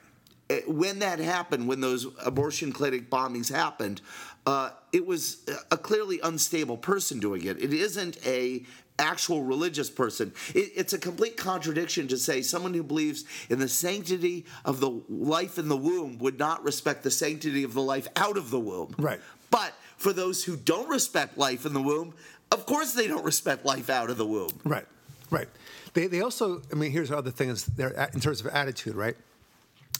uh, 0.50 0.56
when 0.68 1.00
that 1.00 1.20
happened, 1.20 1.68
when 1.68 1.80
those 1.80 2.08
abortion 2.26 2.72
clinic 2.74 3.10
bombings 3.12 3.54
happened, 3.54 4.02
uh, 4.46 4.70
it 4.92 5.06
was 5.06 5.38
a 5.72 5.78
clearly 5.78 6.20
unstable 6.24 6.78
person 6.78 7.20
doing 7.20 7.44
it. 7.46 7.62
It 7.62 7.74
isn't 7.74 8.18
a 8.26 8.64
actual 8.98 9.44
religious 9.44 9.90
person. 9.90 10.34
It, 10.54 10.72
it's 10.76 10.94
a 10.94 10.98
complete 10.98 11.36
contradiction 11.36 12.08
to 12.10 12.18
say 12.18 12.42
someone 12.42 12.74
who 12.74 12.84
believes 12.84 13.26
in 13.50 13.60
the 13.60 13.68
sanctity 13.68 14.46
of 14.64 14.80
the 14.80 15.02
life 15.10 15.58
in 15.58 15.68
the 15.68 15.78
womb 15.78 16.18
would 16.20 16.40
not 16.40 16.64
respect 16.64 17.04
the 17.04 17.12
sanctity 17.12 17.64
of 17.64 17.74
the 17.74 17.82
life 17.82 18.08
out 18.16 18.38
of 18.38 18.52
the 18.52 18.60
womb. 18.60 18.96
Right. 18.98 19.20
But 19.52 19.74
for 19.98 20.14
those 20.14 20.44
who 20.44 20.56
don't 20.56 20.88
respect 20.90 21.38
life 21.38 21.66
in 21.66 21.74
the 21.74 21.82
womb, 21.82 22.14
of 22.52 22.66
course 22.66 22.94
they 22.94 23.08
don't 23.08 23.26
respect 23.26 23.66
life 23.66 23.90
out 23.90 24.10
of 24.10 24.18
the 24.18 24.26
womb. 24.26 24.52
Right, 24.64 24.86
right. 25.30 25.48
They, 25.94 26.08
they 26.08 26.22
also, 26.22 26.62
I 26.72 26.76
mean, 26.76 26.92
here's 26.92 27.10
the 27.10 27.18
other 27.18 27.32
thing 27.32 27.50
is 27.50 27.66
they're 27.66 28.10
in 28.14 28.20
terms 28.20 28.42
of 28.42 28.48
attitude, 28.48 28.96
right? 28.96 29.16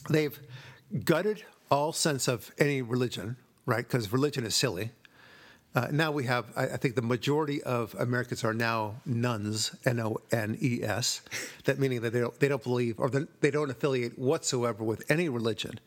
They've 0.08 0.38
gutted 1.04 1.42
all 1.70 1.92
sense 1.92 2.28
of 2.28 2.52
any 2.58 2.82
religion, 2.82 3.36
right? 3.66 3.84
Because 3.86 4.12
religion 4.12 4.44
is 4.44 4.54
silly. 4.54 4.90
Uh, 5.74 5.88
now 5.90 6.10
we 6.10 6.24
have, 6.24 6.46
I, 6.56 6.62
I 6.68 6.76
think 6.78 6.94
the 6.94 7.02
majority 7.02 7.62
of 7.62 7.94
Americans 7.98 8.42
are 8.44 8.54
now 8.54 8.94
nuns, 9.04 9.76
N 9.84 10.00
O 10.00 10.16
N 10.32 10.56
E 10.62 10.82
S, 10.82 11.20
that 11.64 11.78
meaning 11.78 12.00
that 12.00 12.14
they 12.14 12.20
don't, 12.20 12.40
they 12.40 12.48
don't 12.48 12.62
believe 12.62 12.98
or 12.98 13.10
they 13.10 13.26
they 13.42 13.50
don't 13.50 13.70
affiliate 13.70 14.18
whatsoever 14.18 14.82
with 14.82 15.02
any 15.10 15.28
religion. 15.28 15.78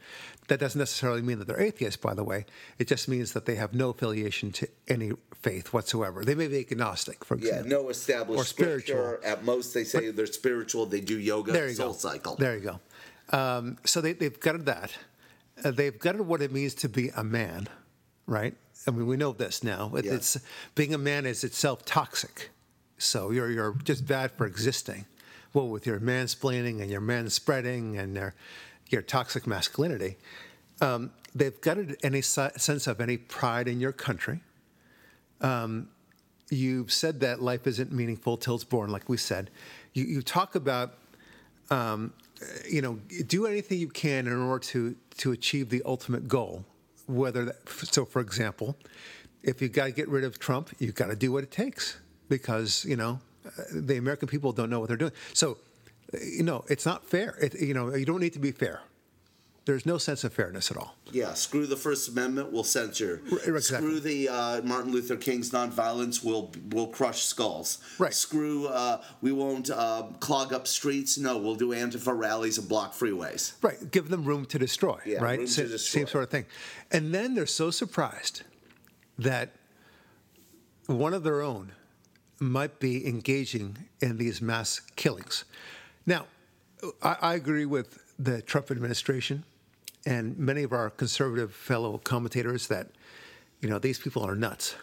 That 0.48 0.60
doesn't 0.60 0.78
necessarily 0.78 1.24
mean 1.24 1.40
that 1.40 1.48
they're 1.48 1.60
atheists, 1.60 1.98
by 1.98 2.14
the 2.14 2.24
way. 2.24 2.46
It 2.78 2.88
just 2.88 3.08
means 3.08 3.34
that 3.34 3.46
they 3.48 3.56
have 3.56 3.74
no 3.74 3.90
affiliation 3.90 4.52
to 4.54 4.68
any 4.88 5.12
faith 5.42 5.74
whatsoever. 5.74 6.24
They 6.24 6.36
may 6.36 6.48
be 6.48 6.60
agnostic, 6.60 7.26
for 7.26 7.38
Yeah, 7.38 7.60
example. 7.62 7.70
no 7.84 7.90
established 7.90 8.42
Or 8.42 8.46
spiritual. 8.46 8.96
scripture. 8.98 9.26
At 9.26 9.44
most, 9.44 9.74
they 9.74 9.86
say 9.86 10.12
they're 10.12 10.26
spiritual. 10.28 10.86
They 10.86 11.02
do 11.02 11.18
yoga, 11.18 11.52
There 11.52 11.68
you 11.68 11.74
soul 11.74 11.94
go. 11.94 11.98
cycle. 11.98 12.36
There 12.36 12.56
you 12.58 12.62
go. 13.32 13.36
Um, 13.36 13.78
so 13.86 14.02
they, 14.02 14.14
they've 14.14 14.40
gutted 14.40 14.66
that. 14.68 14.92
Uh, 15.64 15.72
they've 15.72 15.98
gutted 15.98 16.22
what 16.22 16.42
it 16.42 16.52
means 16.52 16.74
to 16.76 16.90
be 16.90 17.10
a 17.16 17.24
man, 17.24 17.68
right? 18.26 18.56
I 18.88 18.92
mean, 18.92 19.08
we 19.08 19.18
know 19.18 19.34
this 19.34 19.64
now. 19.64 19.92
It, 19.96 20.06
Yeah. 20.06 20.14
It's 20.14 20.38
being 20.76 20.94
a 20.94 20.98
man 20.98 21.26
is 21.26 21.44
itself 21.44 21.86
toxic. 21.86 22.50
So 22.98 23.32
you're 23.32 23.52
you're 23.52 23.74
just 23.84 24.06
bad 24.08 24.32
for 24.32 24.46
existing. 24.46 25.06
Well, 25.54 25.68
with 25.68 25.86
your 25.88 26.00
mansplaining 26.00 26.82
and 26.82 26.90
your 26.92 27.02
man 27.02 27.30
spreading 27.30 27.98
and 27.98 28.16
your 28.16 28.36
your 28.90 29.02
toxic 29.02 29.46
masculinity, 29.48 30.18
um, 30.82 31.12
they've 31.36 31.60
gutted 31.62 31.98
any 32.04 32.22
si- 32.22 32.56
sense 32.58 32.88
of 32.88 33.00
any 33.02 33.18
pride 33.18 33.68
in 33.68 33.80
your 33.80 33.92
country. 33.92 34.42
you've 36.50 36.92
said 36.92 37.20
that 37.20 37.42
life 37.42 37.68
isn't 37.68 37.92
meaningful 37.92 38.38
till 38.38 38.56
it's 38.56 38.64
born, 38.64 38.90
like 38.90 39.08
we 39.08 39.18
said. 39.18 39.52
You, 39.94 40.04
you 40.06 40.22
talk 40.22 40.56
about, 40.56 40.96
um, 41.70 42.14
you 42.70 42.82
know, 42.82 43.00
do 43.28 43.46
anything 43.46 43.80
you 43.80 43.90
can 43.90 44.28
in 44.28 44.34
order 44.34 44.64
to 44.68 44.96
to 45.18 45.32
achieve 45.32 45.70
the 45.70 45.82
ultimate 45.86 46.28
goal. 46.28 46.66
Whether 47.08 47.46
that, 47.46 47.70
so, 47.70 48.06
for 48.06 48.22
example, 48.22 48.78
if 49.42 49.62
you've 49.62 49.72
got 49.72 49.86
to 49.86 49.92
get 49.92 50.08
rid 50.08 50.24
of 50.24 50.40
Trump, 50.40 50.70
you've 50.80 50.96
got 50.96 51.08
to 51.08 51.16
do 51.16 51.32
what 51.32 51.44
it 51.44 51.52
takes 51.52 51.98
because 52.28 52.86
you 52.86 52.96
know 52.96 53.20
uh, 53.46 53.64
the 53.72 53.98
American 53.98 54.28
people 54.28 54.52
don't 54.52 54.70
know 54.70 54.80
what 54.80 54.90
they're 54.90 54.98
doing. 54.98 55.14
So, 55.34 55.58
uh, 56.14 56.18
you 56.22 56.44
know, 56.44 56.64
it's 56.70 56.86
not 56.86 57.06
fair. 57.06 57.36
It, 57.42 57.60
you 57.60 57.74
know, 57.74 57.96
you 57.96 58.06
don't 58.06 58.20
need 58.20 58.34
to 58.34 58.40
be 58.40 58.52
fair. 58.52 58.82
There's 59.70 59.86
no 59.86 60.00
sense 60.00 60.24
of 60.24 60.34
fairness 60.34 60.72
at 60.72 60.78
all. 60.78 60.96
Yeah, 61.12 61.36
screw 61.36 61.68
the 61.68 61.76
First 61.76 62.10
Amendment, 62.10 62.52
we'll 62.52 62.64
censor. 62.64 63.22
exactly. 63.46 63.62
Screw 63.62 64.00
the 64.00 64.28
uh, 64.28 64.62
Martin 64.64 64.92
Luther 64.92 65.16
King's 65.16 65.52
nonviolence, 65.52 66.24
we'll 66.24 66.52
we'll 66.72 66.88
crush 66.88 67.22
skulls. 67.22 67.78
Right. 68.00 68.12
Screw, 68.12 68.66
uh, 68.66 69.00
we 69.22 69.32
won't 69.32 69.70
uh, 69.70 70.08
clog 70.20 70.54
up 70.54 70.66
streets. 70.66 71.20
No, 71.20 71.38
we'll 71.38 71.54
do 71.54 71.70
Antifa 71.70 72.18
rallies 72.18 72.58
and 72.58 72.68
block 72.68 72.96
freeways. 72.96 73.54
Right, 73.62 73.92
give 73.92 74.10
them 74.10 74.24
room 74.24 74.48
to 74.48 74.58
destroy. 74.58 74.98
Yeah, 75.06 75.22
right, 75.22 75.38
to 75.38 75.68
destroy. 75.68 76.00
same 76.00 76.08
sort 76.08 76.24
of 76.24 76.32
thing. 76.32 76.48
And 76.90 77.14
then 77.14 77.36
they're 77.36 77.46
so 77.46 77.70
surprised 77.70 78.42
that 79.20 79.52
one 80.88 81.14
of 81.14 81.22
their 81.22 81.44
own 81.44 81.74
might 82.40 82.80
be 82.80 83.08
engaging 83.08 83.78
in 84.02 84.18
these 84.18 84.42
mass 84.42 84.80
killings. 84.96 85.46
Now, 86.08 86.26
I, 87.04 87.18
I 87.22 87.34
agree 87.36 87.68
with 87.68 88.00
the 88.18 88.42
Trump 88.42 88.72
administration 88.72 89.44
and 90.06 90.38
many 90.38 90.64
of 90.64 90.72
our 90.72 90.90
conservative 90.90 91.54
fellow 91.54 91.98
commentators 91.98 92.68
that, 92.68 92.88
you 93.62 93.70
know, 93.70 93.80
these 93.80 94.00
people 94.00 94.24
are 94.26 94.36
nuts. 94.36 94.76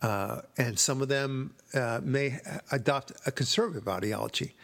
Uh, 0.00 0.42
and 0.58 0.78
some 0.78 1.00
of 1.00 1.08
them 1.08 1.54
uh, 1.74 2.00
may 2.02 2.38
adopt 2.72 3.12
a 3.26 3.32
conservative 3.32 3.86
ideology 3.86 4.54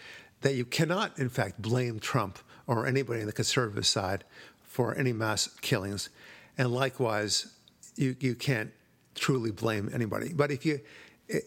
that 0.41 0.55
you 0.55 0.65
cannot, 0.65 1.19
in 1.19 1.29
fact, 1.29 1.61
blame 1.61 1.99
Trump 1.99 2.39
or 2.67 2.87
anybody 2.87 3.21
on 3.21 3.27
the 3.27 3.33
conservative 3.33 3.87
side 3.87 4.25
for 4.63 4.97
any 4.97 5.13
mass 5.13 5.49
killings. 5.61 6.11
And 6.57 6.73
likewise, 6.73 7.55
you, 7.97 8.17
you 8.21 8.35
can't 8.35 8.71
truly 9.15 9.51
blame 9.51 9.91
anybody. 9.93 10.33
But 10.33 10.51
if 10.51 10.65
you, 10.65 10.81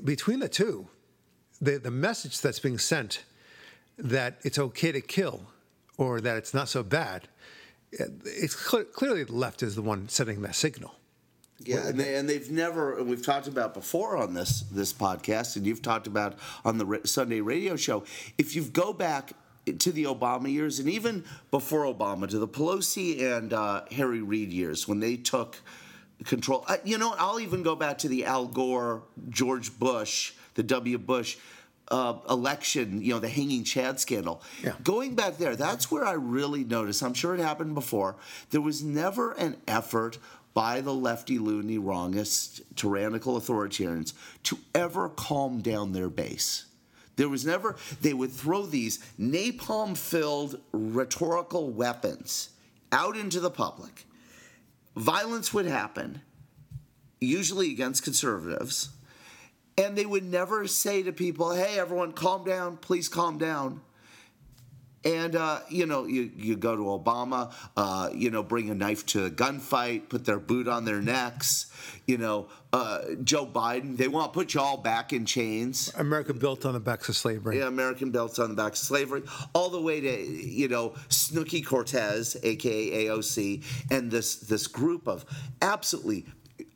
between 0.03 0.39
the 0.39 0.50
two, 0.50 0.88
the, 1.62 1.77
the 1.77 1.91
message 1.91 2.41
that's 2.41 2.60
being 2.60 2.77
sent 2.77 3.24
that 3.98 4.39
it's 4.43 4.58
okay 4.58 4.91
to 4.91 5.01
kill 5.01 5.48
or 5.98 6.20
that 6.22 6.38
it's 6.38 6.53
not 6.53 6.70
so 6.70 6.84
bad, 6.84 7.27
it's 7.91 8.55
clear, 8.55 8.83
clearly 8.86 9.24
the 9.24 9.36
left 9.36 9.63
is 9.63 9.75
the 9.75 9.81
one 9.81 10.07
sending 10.10 10.41
that 10.41 10.55
signal. 10.55 10.95
Yeah, 11.63 11.88
and, 11.88 12.00
they, 12.00 12.15
and 12.15 12.27
they've 12.27 12.50
never, 12.50 12.98
and 12.98 13.07
we've 13.07 13.24
talked 13.24 13.48
about 13.48 13.74
before 13.74 14.17
on 14.17 14.33
this 14.33 14.62
this 14.62 14.91
podcast, 14.91 15.55
and 15.55 15.65
you've 15.65 15.81
talked 15.81 16.07
about 16.07 16.36
on 16.65 16.77
the 16.79 16.86
ra- 16.86 16.98
Sunday 17.05 17.39
radio 17.39 17.75
show. 17.75 18.03
If 18.38 18.55
you 18.55 18.63
go 18.63 18.93
back 18.93 19.33
to 19.77 19.91
the 19.91 20.05
Obama 20.05 20.51
years, 20.51 20.79
and 20.79 20.89
even 20.89 21.24
before 21.51 21.83
Obama, 21.83 22.27
to 22.29 22.39
the 22.39 22.48
Pelosi 22.48 23.21
and 23.38 23.53
uh, 23.53 23.83
Harry 23.91 24.21
Reid 24.21 24.51
years, 24.51 24.88
when 24.88 25.00
they 25.00 25.17
took 25.17 25.60
control, 26.25 26.65
uh, 26.67 26.77
you 26.83 26.98
know, 26.98 27.13
I'll 27.19 27.39
even 27.39 27.62
go 27.62 27.75
back 27.75 28.00
to 28.00 28.07
the 28.07 28.25
Al 28.25 28.48
Gore, 28.48 29.03
George 29.29 29.77
Bush, 29.77 30.33
the 30.55 30.63
W. 30.63 30.98
Bush. 30.98 31.38
Uh, 31.91 32.15
election, 32.29 33.01
you 33.01 33.12
know, 33.13 33.19
the 33.19 33.27
hanging 33.27 33.65
Chad 33.65 34.00
scandal. 34.00 34.41
Yeah. 34.63 34.75
Going 34.81 35.13
back 35.13 35.38
there, 35.38 35.57
that's 35.57 35.91
where 35.91 36.05
I 36.05 36.13
really 36.13 36.63
noticed. 36.63 37.03
I'm 37.03 37.13
sure 37.13 37.36
it 37.36 37.41
happened 37.41 37.75
before. 37.75 38.15
There 38.51 38.62
was 38.62 38.81
never 38.81 39.33
an 39.33 39.57
effort 39.67 40.17
by 40.53 40.79
the 40.79 40.93
lefty, 40.93 41.38
loony, 41.38 41.77
wrongest, 41.77 42.62
tyrannical 42.77 43.39
authoritarians 43.39 44.13
to 44.43 44.57
ever 44.74 45.10
calm 45.10 45.62
down 45.62 45.91
their 45.91 46.10
base. 46.10 46.65
There 47.17 47.29
was 47.29 47.45
never, 47.45 47.75
they 48.01 48.13
would 48.13 48.31
throw 48.31 48.65
these 48.65 49.00
napalm 49.19 49.98
filled 49.98 50.62
rhetorical 50.71 51.69
weapons 51.71 52.51
out 52.91 53.17
into 53.17 53.39
the 53.39 53.51
public. 53.51 54.05
Violence 54.95 55.53
would 55.53 55.65
happen, 55.65 56.21
usually 57.19 57.69
against 57.71 58.03
conservatives, 58.03 58.89
and 59.81 59.97
they 59.97 60.05
would 60.05 60.23
never 60.23 60.67
say 60.67 61.03
to 61.03 61.11
people, 61.11 61.51
hey, 61.51 61.79
everyone, 61.79 62.13
calm 62.13 62.43
down, 62.43 62.77
please 62.77 63.09
calm 63.09 63.38
down. 63.38 63.81
And 65.03 65.35
uh, 65.35 65.61
you 65.67 65.88
know, 65.88 66.05
you, 66.05 66.31
you 66.35 66.55
go 66.55 66.75
to 66.75 66.83
Obama, 66.83 67.51
uh, 67.75 68.11
you 68.13 68.29
know, 68.29 68.43
bring 68.43 68.69
a 68.69 68.75
knife 68.75 69.03
to 69.07 69.25
a 69.25 69.31
gunfight, 69.31 70.09
put 70.09 70.25
their 70.25 70.38
boot 70.38 70.67
on 70.67 70.85
their 70.85 71.01
necks. 71.01 71.71
You 72.05 72.19
know, 72.19 72.50
uh, 72.71 73.00
Joe 73.23 73.47
Biden, 73.47 73.97
they 73.97 74.07
want 74.07 74.31
to 74.31 74.38
put 74.38 74.53
you 74.53 74.61
all 74.61 74.77
back 74.77 75.11
in 75.11 75.25
chains. 75.25 75.91
America 75.97 76.35
built 76.35 76.67
on 76.67 76.73
the 76.73 76.79
backs 76.79 77.09
of 77.09 77.17
slavery. 77.17 77.57
Yeah, 77.57 77.67
American 77.67 78.11
built 78.11 78.38
on 78.38 78.50
the 78.50 78.55
backs 78.55 78.79
of 78.81 78.88
slavery, 78.89 79.23
all 79.55 79.71
the 79.71 79.81
way 79.81 80.01
to 80.01 80.21
you 80.21 80.67
know 80.67 80.93
Snooky 81.09 81.63
Cortez, 81.63 82.38
aka 82.43 83.07
AOC, 83.07 83.63
and 83.89 84.11
this 84.11 84.35
this 84.35 84.67
group 84.67 85.07
of 85.07 85.25
absolutely. 85.63 86.27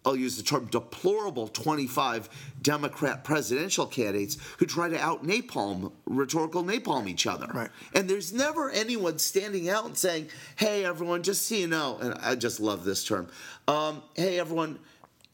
I'll 0.06 0.16
use 0.16 0.38
the 0.38 0.44
term 0.44 0.68
deplorable 0.68 1.48
25 1.48 2.30
Democrat 2.62 3.24
presidential 3.24 3.86
candidates 3.86 4.38
who 4.60 4.66
try 4.66 4.90
to 4.90 5.00
out 5.00 5.26
napalm, 5.26 5.92
rhetorical 6.06 6.64
napalm 6.64 7.08
each 7.08 7.26
other. 7.26 7.48
Right. 7.48 7.70
And 7.94 8.10
there's 8.10 8.32
never 8.32 8.70
anyone 8.70 9.18
standing 9.18 9.70
out 9.70 9.86
and 9.86 9.98
saying, 9.98 10.30
hey, 10.56 10.86
everyone, 10.86 11.24
just 11.24 11.48
so 11.48 11.56
you 11.56 11.68
know, 11.68 11.98
and 12.02 12.14
I 12.16 12.36
just 12.36 12.60
love 12.60 12.84
this 12.84 13.04
term, 13.04 13.28
um, 13.68 14.04
hey, 14.16 14.40
everyone, 14.40 14.80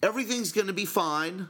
everything's 0.02 0.52
going 0.52 0.68
to 0.68 0.74
be 0.74 0.86
fine. 0.86 1.48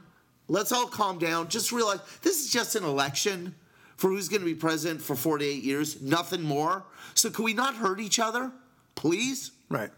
Let's 0.48 0.72
all 0.72 0.86
calm 0.86 1.18
down. 1.18 1.48
Just 1.48 1.72
realize 1.72 2.00
this 2.22 2.44
is 2.44 2.50
just 2.50 2.74
an 2.74 2.84
election 2.84 3.54
for 3.96 4.08
who's 4.08 4.28
going 4.28 4.40
to 4.40 4.46
be 4.46 4.54
president 4.54 5.00
for 5.00 5.14
48 5.14 5.62
years, 5.62 6.02
nothing 6.02 6.42
more. 6.42 6.84
So 7.14 7.30
can 7.30 7.44
we 7.44 7.54
not 7.54 7.76
hurt 7.76 8.00
each 8.00 8.18
other, 8.18 8.50
please? 8.96 9.52
Right. 9.68 9.90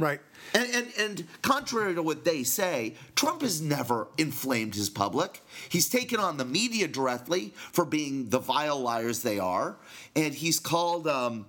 Right. 0.00 0.20
And, 0.54 0.68
and 0.74 0.88
and 0.98 1.28
contrary 1.42 1.94
to 1.94 2.02
what 2.02 2.24
they 2.24 2.42
say, 2.42 2.94
Trump 3.14 3.42
has 3.42 3.60
never 3.60 4.08
inflamed 4.18 4.74
his 4.74 4.90
public. 4.90 5.42
He's 5.68 5.88
taken 5.88 6.18
on 6.18 6.38
the 6.38 6.44
media 6.44 6.88
directly 6.88 7.52
for 7.54 7.84
being 7.84 8.30
the 8.30 8.38
vile 8.38 8.80
liars 8.80 9.22
they 9.22 9.38
are, 9.38 9.76
and 10.16 10.34
he's 10.34 10.58
called, 10.58 11.06
um, 11.06 11.46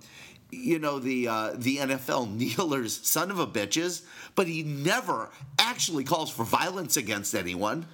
you 0.50 0.78
know, 0.78 0.98
the 0.98 1.26
uh, 1.26 1.52
the 1.56 1.78
NFL 1.78 2.32
kneelers 2.36 3.04
son 3.04 3.30
of 3.30 3.38
a 3.38 3.46
bitches. 3.46 4.02
But 4.34 4.46
he 4.46 4.62
never 4.62 5.30
actually 5.58 6.04
calls 6.04 6.30
for 6.30 6.44
violence 6.44 6.96
against 6.96 7.34
anyone. 7.34 7.86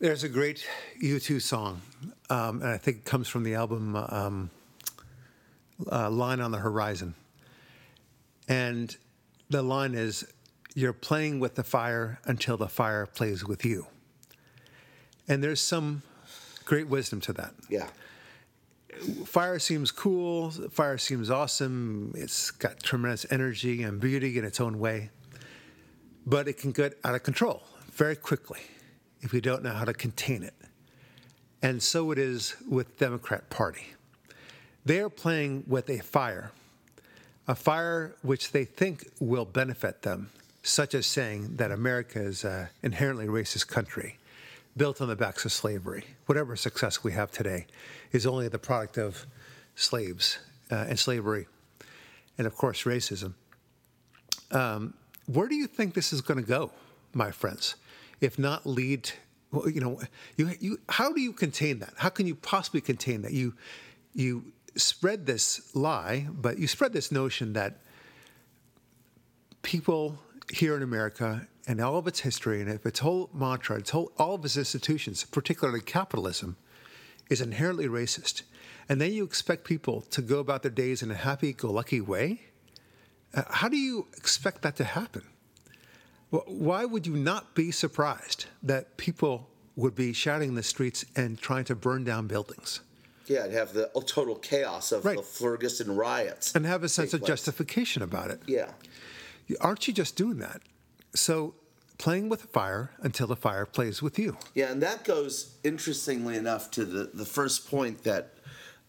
There's 0.00 0.24
a 0.24 0.28
great 0.28 0.66
U2 1.02 1.40
song, 1.42 1.82
um, 2.28 2.62
and 2.62 2.70
I 2.70 2.78
think 2.78 2.98
it 2.98 3.04
comes 3.04 3.28
from 3.28 3.44
the 3.44 3.54
album 3.54 3.96
um, 3.96 4.50
uh, 5.90 6.10
Line 6.10 6.40
on 6.40 6.50
the 6.50 6.58
Horizon. 6.58 7.14
And 8.48 8.96
the 9.50 9.62
line 9.62 9.94
is, 9.94 10.24
You're 10.74 10.92
playing 10.92 11.40
with 11.40 11.56
the 11.56 11.64
fire 11.64 12.20
until 12.24 12.56
the 12.56 12.68
fire 12.68 13.04
plays 13.04 13.44
with 13.44 13.64
you. 13.64 13.86
And 15.28 15.42
there's 15.42 15.60
some 15.60 16.02
great 16.64 16.88
wisdom 16.88 17.20
to 17.22 17.32
that. 17.34 17.52
Yeah. 17.68 17.88
Fire 19.24 19.58
seems 19.58 19.90
cool, 19.90 20.50
fire 20.50 20.98
seems 20.98 21.30
awesome, 21.30 22.12
it's 22.16 22.50
got 22.50 22.82
tremendous 22.82 23.24
energy 23.30 23.82
and 23.82 24.00
beauty 24.00 24.38
in 24.38 24.44
its 24.44 24.60
own 24.60 24.78
way, 24.78 25.10
but 26.26 26.48
it 26.48 26.58
can 26.58 26.72
get 26.72 26.98
out 27.04 27.14
of 27.14 27.22
control 27.22 27.62
very 27.92 28.16
quickly 28.16 28.60
if 29.20 29.32
you 29.32 29.40
don't 29.40 29.62
know 29.62 29.72
how 29.72 29.84
to 29.84 29.94
contain 29.94 30.42
it. 30.42 30.54
And 31.62 31.82
so 31.82 32.10
it 32.10 32.18
is 32.18 32.56
with 32.68 32.98
Democrat 32.98 33.48
Party. 33.50 33.94
They 34.84 35.00
are 35.00 35.10
playing 35.10 35.64
with 35.66 35.88
a 35.88 35.98
fire, 35.98 36.52
a 37.48 37.54
fire 37.54 38.14
which 38.22 38.52
they 38.52 38.64
think 38.64 39.10
will 39.18 39.44
benefit 39.44 40.02
them, 40.02 40.30
such 40.62 40.94
as 40.94 41.06
saying 41.06 41.56
that 41.56 41.70
America 41.70 42.20
is 42.20 42.44
an 42.44 42.68
inherently 42.82 43.26
racist 43.26 43.68
country 43.68 44.18
built 44.76 45.00
on 45.00 45.08
the 45.08 45.16
backs 45.16 45.44
of 45.44 45.52
slavery. 45.52 46.04
Whatever 46.26 46.56
success 46.56 47.02
we 47.02 47.12
have 47.12 47.30
today 47.30 47.66
is 48.12 48.26
only 48.26 48.48
the 48.48 48.58
product 48.58 48.98
of 48.98 49.26
slaves 49.74 50.38
uh, 50.70 50.86
and 50.88 50.98
slavery, 50.98 51.46
and 52.38 52.46
of 52.46 52.56
course, 52.56 52.84
racism. 52.84 53.34
Um, 54.52 54.94
where 55.26 55.48
do 55.48 55.54
you 55.54 55.66
think 55.66 55.94
this 55.94 56.12
is 56.12 56.20
going 56.20 56.40
to 56.40 56.46
go, 56.46 56.72
my 57.12 57.30
friends? 57.30 57.76
If 58.20 58.38
not 58.38 58.66
lead, 58.66 59.10
well, 59.52 59.68
you 59.68 59.80
know, 59.80 60.00
you, 60.36 60.50
you, 60.60 60.78
how 60.88 61.12
do 61.12 61.20
you 61.20 61.32
contain 61.32 61.78
that? 61.80 61.94
How 61.96 62.08
can 62.08 62.26
you 62.26 62.34
possibly 62.34 62.80
contain 62.80 63.22
that? 63.22 63.32
You, 63.32 63.54
you 64.14 64.52
spread 64.76 65.26
this 65.26 65.74
lie, 65.74 66.26
but 66.30 66.58
you 66.58 66.66
spread 66.66 66.92
this 66.92 67.10
notion 67.10 67.52
that 67.54 67.78
people 69.62 70.18
here 70.50 70.76
in 70.76 70.82
America 70.82 71.46
and 71.66 71.80
all 71.80 71.96
of 71.96 72.06
its 72.06 72.20
history 72.20 72.60
and 72.60 72.70
if 72.70 72.84
its 72.86 73.00
whole 73.00 73.30
mantra, 73.32 73.78
its 73.78 73.90
whole, 73.90 74.12
all 74.18 74.34
of 74.34 74.44
its 74.44 74.56
institutions, 74.56 75.24
particularly 75.24 75.80
capitalism, 75.80 76.56
is 77.28 77.40
inherently 77.40 77.86
racist. 77.86 78.42
And 78.88 79.00
then 79.00 79.12
you 79.12 79.24
expect 79.24 79.64
people 79.64 80.00
to 80.10 80.20
go 80.20 80.40
about 80.40 80.62
their 80.62 80.70
days 80.70 81.02
in 81.02 81.10
a 81.10 81.14
happy 81.14 81.52
go 81.52 81.70
lucky 81.70 82.00
way? 82.00 82.40
Uh, 83.32 83.42
how 83.48 83.68
do 83.68 83.76
you 83.76 84.08
expect 84.16 84.62
that 84.62 84.76
to 84.76 84.84
happen? 84.84 85.22
Well, 86.30 86.44
why 86.46 86.84
would 86.84 87.06
you 87.06 87.16
not 87.16 87.54
be 87.54 87.70
surprised 87.70 88.46
that 88.62 88.96
people 88.96 89.48
would 89.76 89.94
be 89.94 90.12
shouting 90.12 90.50
in 90.50 90.54
the 90.56 90.62
streets 90.62 91.04
and 91.14 91.38
trying 91.38 91.64
to 91.64 91.74
burn 91.74 92.04
down 92.04 92.26
buildings? 92.26 92.80
Yeah, 93.30 93.44
and 93.44 93.52
have 93.52 93.72
the 93.72 93.92
oh, 93.94 94.00
total 94.00 94.34
chaos 94.34 94.90
of 94.90 95.04
Right. 95.04 95.16
the 95.16 95.22
Ferguson 95.22 95.94
riots. 95.94 96.52
And 96.52 96.66
have 96.66 96.82
a 96.82 96.88
sense 96.88 97.14
of 97.14 97.20
place. 97.20 97.28
justification 97.28 98.02
about 98.02 98.32
it. 98.32 98.42
Yeah. 98.46 98.72
Aren't 99.60 99.86
you 99.86 99.94
just 99.94 100.16
doing 100.16 100.38
that? 100.38 100.62
So, 101.14 101.54
playing 101.96 102.28
with 102.28 102.42
fire 102.42 102.90
until 102.98 103.28
the 103.28 103.36
fire 103.36 103.66
plays 103.66 104.02
with 104.02 104.18
you. 104.18 104.36
Yeah, 104.54 104.72
and 104.72 104.82
that 104.82 105.04
goes 105.04 105.54
interestingly 105.62 106.36
enough 106.36 106.72
to 106.72 106.84
the, 106.84 107.10
the 107.14 107.24
first 107.24 107.70
point 107.70 108.02
that 108.02 108.34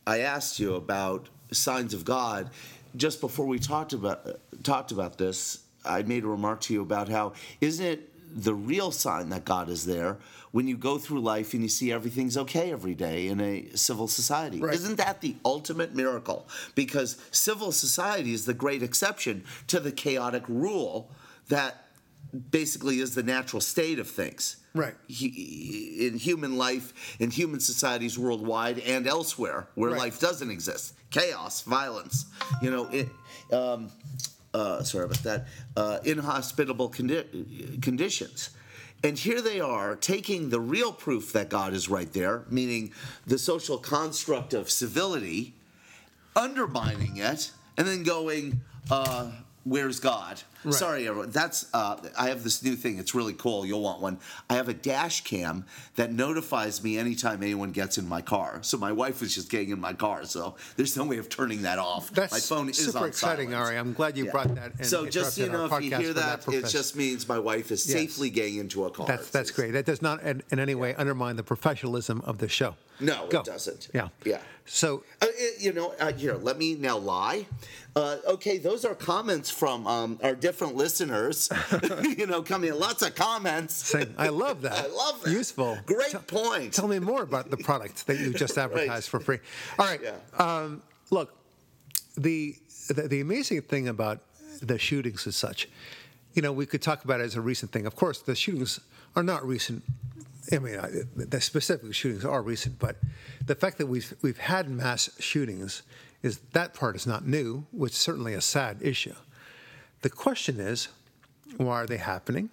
I 0.07 0.21
asked 0.21 0.59
you 0.59 0.73
about 0.73 1.29
signs 1.51 1.93
of 1.93 2.03
God. 2.03 2.49
Just 2.95 3.21
before 3.21 3.45
we 3.45 3.59
talked 3.59 3.93
about 3.93 4.39
talked 4.63 4.91
about 4.91 5.19
this, 5.19 5.59
I 5.85 6.01
made 6.01 6.23
a 6.23 6.27
remark 6.27 6.61
to 6.61 6.73
you 6.73 6.81
about 6.81 7.09
how 7.09 7.33
isn't 7.59 7.85
it 7.85 8.10
the 8.33 8.53
real 8.53 8.91
sign 8.91 9.29
that 9.29 9.45
God 9.45 9.69
is 9.69 9.85
there 9.85 10.17
when 10.51 10.67
you 10.67 10.77
go 10.77 10.97
through 10.97 11.21
life 11.21 11.53
and 11.53 11.63
you 11.63 11.69
see 11.69 11.91
everything's 11.91 12.37
okay 12.37 12.71
every 12.71 12.93
day 12.95 13.27
in 13.27 13.39
a 13.41 13.69
civil 13.75 14.07
society. 14.07 14.59
Right. 14.59 14.73
Isn't 14.73 14.97
that 14.97 15.21
the 15.21 15.35
ultimate 15.45 15.93
miracle? 15.95 16.47
Because 16.75 17.17
civil 17.31 17.71
society 17.71 18.33
is 18.33 18.45
the 18.45 18.53
great 18.53 18.83
exception 18.83 19.43
to 19.67 19.79
the 19.79 19.91
chaotic 19.91 20.43
rule 20.47 21.09
that 21.49 21.85
basically 22.51 22.99
is 22.99 23.15
the 23.15 23.23
natural 23.23 23.59
state 23.61 23.99
of 23.99 24.09
things 24.09 24.57
Right. 24.73 24.95
hu- 25.19 25.25
in 26.07 26.17
human 26.17 26.57
life, 26.57 26.93
in 27.19 27.29
human 27.31 27.59
societies 27.59 28.17
worldwide 28.17 28.79
and 28.79 29.05
elsewhere 29.07 29.67
where 29.75 29.91
Right. 29.91 29.99
life 29.99 30.19
doesn't 30.19 30.49
exist. 30.49 30.93
Chaos, 31.09 31.61
violence, 31.63 32.25
you 32.61 32.71
know, 32.71 32.85
it, 32.87 33.09
um, 33.51 33.89
uh, 34.53 34.83
sorry 34.83 35.05
about 35.05 35.23
that, 35.23 35.47
uh, 35.75 35.99
inhospitable 36.03 36.91
condi- 36.91 37.81
conditions. 37.81 38.49
And 39.03 39.17
here 39.17 39.41
they 39.41 39.59
are 39.59 39.95
taking 39.95 40.49
the 40.49 40.59
real 40.59 40.93
proof 40.93 41.33
that 41.33 41.49
God 41.49 41.73
is 41.73 41.89
right 41.89 42.11
there, 42.13 42.43
meaning 42.49 42.91
the 43.25 43.39
social 43.39 43.77
construct 43.77 44.53
of 44.53 44.69
civility, 44.69 45.55
undermining 46.35 47.17
it, 47.17 47.51
and 47.77 47.87
then 47.87 48.03
going, 48.03 48.61
uh, 48.91 49.31
"Where's 49.63 49.99
God?" 49.99 50.43
Right. 50.63 50.73
Sorry, 50.73 51.07
everyone. 51.07 51.31
That's 51.31 51.65
uh, 51.73 51.97
I 52.17 52.29
have 52.29 52.43
this 52.43 52.61
new 52.63 52.75
thing. 52.75 52.99
It's 52.99 53.15
really 53.15 53.33
cool. 53.33 53.65
You'll 53.65 53.81
want 53.81 53.99
one. 54.01 54.19
I 54.49 54.53
have 54.55 54.69
a 54.69 54.73
dash 54.73 55.21
cam 55.23 55.65
that 55.95 56.11
notifies 56.13 56.83
me 56.83 56.97
anytime 56.99 57.41
anyone 57.41 57.71
gets 57.71 57.97
in 57.97 58.07
my 58.07 58.21
car. 58.21 58.59
So 58.61 58.77
my 58.77 58.91
wife 58.91 59.21
was 59.21 59.33
just 59.33 59.49
getting 59.49 59.69
in 59.71 59.79
my 59.79 59.93
car. 59.93 60.23
So 60.25 60.55
there's 60.75 60.95
no 60.95 61.05
way 61.05 61.17
of 61.17 61.29
turning 61.29 61.63
that 61.63 61.79
off. 61.79 62.11
That's 62.11 62.31
my 62.31 62.39
phone 62.39 62.69
is 62.69 62.77
super 62.77 62.99
on 62.99 63.07
exciting. 63.07 63.53
Ari. 63.55 63.75
I'm 63.77 63.93
glad 63.93 64.17
you 64.17 64.25
Yeah. 64.25 64.31
brought 64.31 64.53
that 64.55 64.73
and 64.77 64.85
So 64.85 65.07
just 65.07 65.37
you 65.37 65.49
know, 65.49 65.65
if 65.65 65.83
you 65.83 65.95
hear 65.97 66.13
that, 66.13 66.41
that 66.43 66.53
it 66.53 66.67
just 66.67 66.95
means 66.95 67.27
my 67.27 67.39
wife 67.39 67.71
is 67.71 67.87
Yes. 67.87 67.97
safely 67.97 68.29
getting 68.29 68.57
into 68.57 68.85
a 68.85 68.91
car. 68.91 69.07
That's 69.07 69.29
that's 69.29 69.49
It's- 69.49 69.55
great. 69.55 69.71
That 69.71 69.85
does 69.85 70.01
not 70.01 70.21
in, 70.21 70.43
in 70.51 70.59
any 70.59 70.75
way 70.75 70.93
undermine 70.95 71.37
the 71.37 71.43
professionalism 71.43 72.21
of 72.23 72.37
the 72.37 72.47
show. 72.47 72.75
No, 72.99 73.25
Go. 73.29 73.39
it 73.39 73.45
doesn't. 73.45 73.87
Yeah. 73.95 74.09
Yeah. 74.23 74.41
So 74.65 75.03
Uh, 75.21 75.25
it- 75.31 75.59
you 75.59 75.73
know, 75.73 75.95
uh, 75.99 76.13
here, 76.13 76.35
let 76.35 76.57
me 76.59 76.75
now 76.75 76.97
lie. 76.97 77.47
Uh, 77.95 78.17
okay, 78.27 78.57
those 78.59 78.85
are 78.85 78.93
comments 78.93 79.49
from 79.49 79.87
um, 79.87 80.19
our 80.23 80.35
different 80.51 80.75
listeners. 80.75 81.49
you 82.17 82.27
know, 82.27 82.41
coming 82.41 82.71
in, 82.71 82.77
lots 82.77 83.01
of 83.01 83.15
comments. 83.15 83.73
saying, 83.73 84.13
I 84.17 84.27
love 84.27 84.61
that. 84.63 84.73
I 84.85 84.87
love 84.87 85.23
that. 85.23 85.31
Useful. 85.31 85.77
Great 85.85 86.11
Tell- 86.11 86.21
point. 86.21 86.73
Tell 86.73 86.89
me 86.89 86.99
more 86.99 87.23
about 87.23 87.49
the 87.49 87.55
product 87.55 88.05
that 88.07 88.19
you 88.19 88.33
just 88.33 88.57
advertised 88.65 89.07
for 89.07 89.21
free. 89.21 89.39
All 89.79 89.85
right. 89.85 90.01
Yeah. 90.03 90.17
Um, 90.37 90.83
look, 91.09 91.33
the, 92.17 92.55
the 92.89 93.07
the 93.07 93.21
amazing 93.21 93.61
thing 93.61 93.87
about 93.87 94.19
the 94.61 94.77
shootings 94.77 95.25
and 95.25 95.33
such, 95.33 95.69
you 96.33 96.41
know, 96.41 96.51
we 96.51 96.65
could 96.65 96.81
talk 96.81 97.05
about 97.05 97.21
it 97.21 97.23
as 97.23 97.35
a 97.35 97.41
recent 97.41 97.71
thing. 97.71 97.85
Of 97.85 97.95
course, 97.95 98.21
the 98.21 98.35
shootings 98.35 98.81
are 99.15 99.23
not 99.23 99.47
recent. 99.47 99.83
I 100.51 100.59
mean, 100.59 100.77
the 101.15 101.39
specific 101.39 101.93
shootings 101.93 102.25
are 102.25 102.41
recent, 102.41 102.77
but 102.77 102.97
the 103.45 103.55
fact 103.55 103.77
that 103.77 103.85
we've 103.87 104.13
we've 104.21 104.37
had 104.37 104.69
mass 104.69 105.09
shootings 105.17 105.83
is 106.21 106.39
that 106.51 106.73
part 106.73 106.97
is 106.97 107.07
not 107.07 107.25
new, 107.25 107.65
which 107.71 107.93
is 107.93 107.99
certainly 107.99 108.33
a 108.33 108.41
sad 108.41 108.79
issue. 108.81 109.15
The 110.01 110.09
question 110.09 110.59
is, 110.59 110.87
why 111.57 111.81
are 111.81 111.87
they 111.87 111.97
happening? 111.97 112.49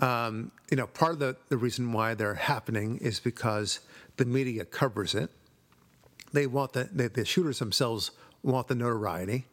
Um, 0.00 0.52
you 0.70 0.76
know, 0.76 0.86
part 0.86 1.12
of 1.12 1.18
the, 1.18 1.36
the 1.48 1.56
reason 1.56 1.92
why 1.92 2.14
they're 2.14 2.34
happening 2.34 2.98
is 2.98 3.20
because 3.20 3.80
the 4.16 4.24
media 4.24 4.64
covers 4.64 5.14
it. 5.14 5.30
They 6.32 6.46
want 6.46 6.72
the, 6.72 6.88
the, 6.92 7.08
the 7.08 7.24
shooters 7.24 7.58
themselves 7.58 8.10
want 8.42 8.68
the 8.68 8.74
notoriety. 8.74 9.46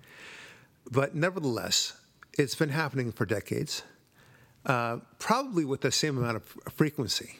But 0.91 1.15
nevertheless, 1.15 1.93
it's 2.37 2.55
been 2.55 2.69
happening 2.69 3.11
for 3.11 3.25
decades, 3.25 3.83
uh, 4.65 4.97
probably 5.19 5.65
with 5.65 5.81
the 5.81 5.91
same 5.91 6.17
amount 6.17 6.37
of 6.37 6.43
frequency. 6.73 7.39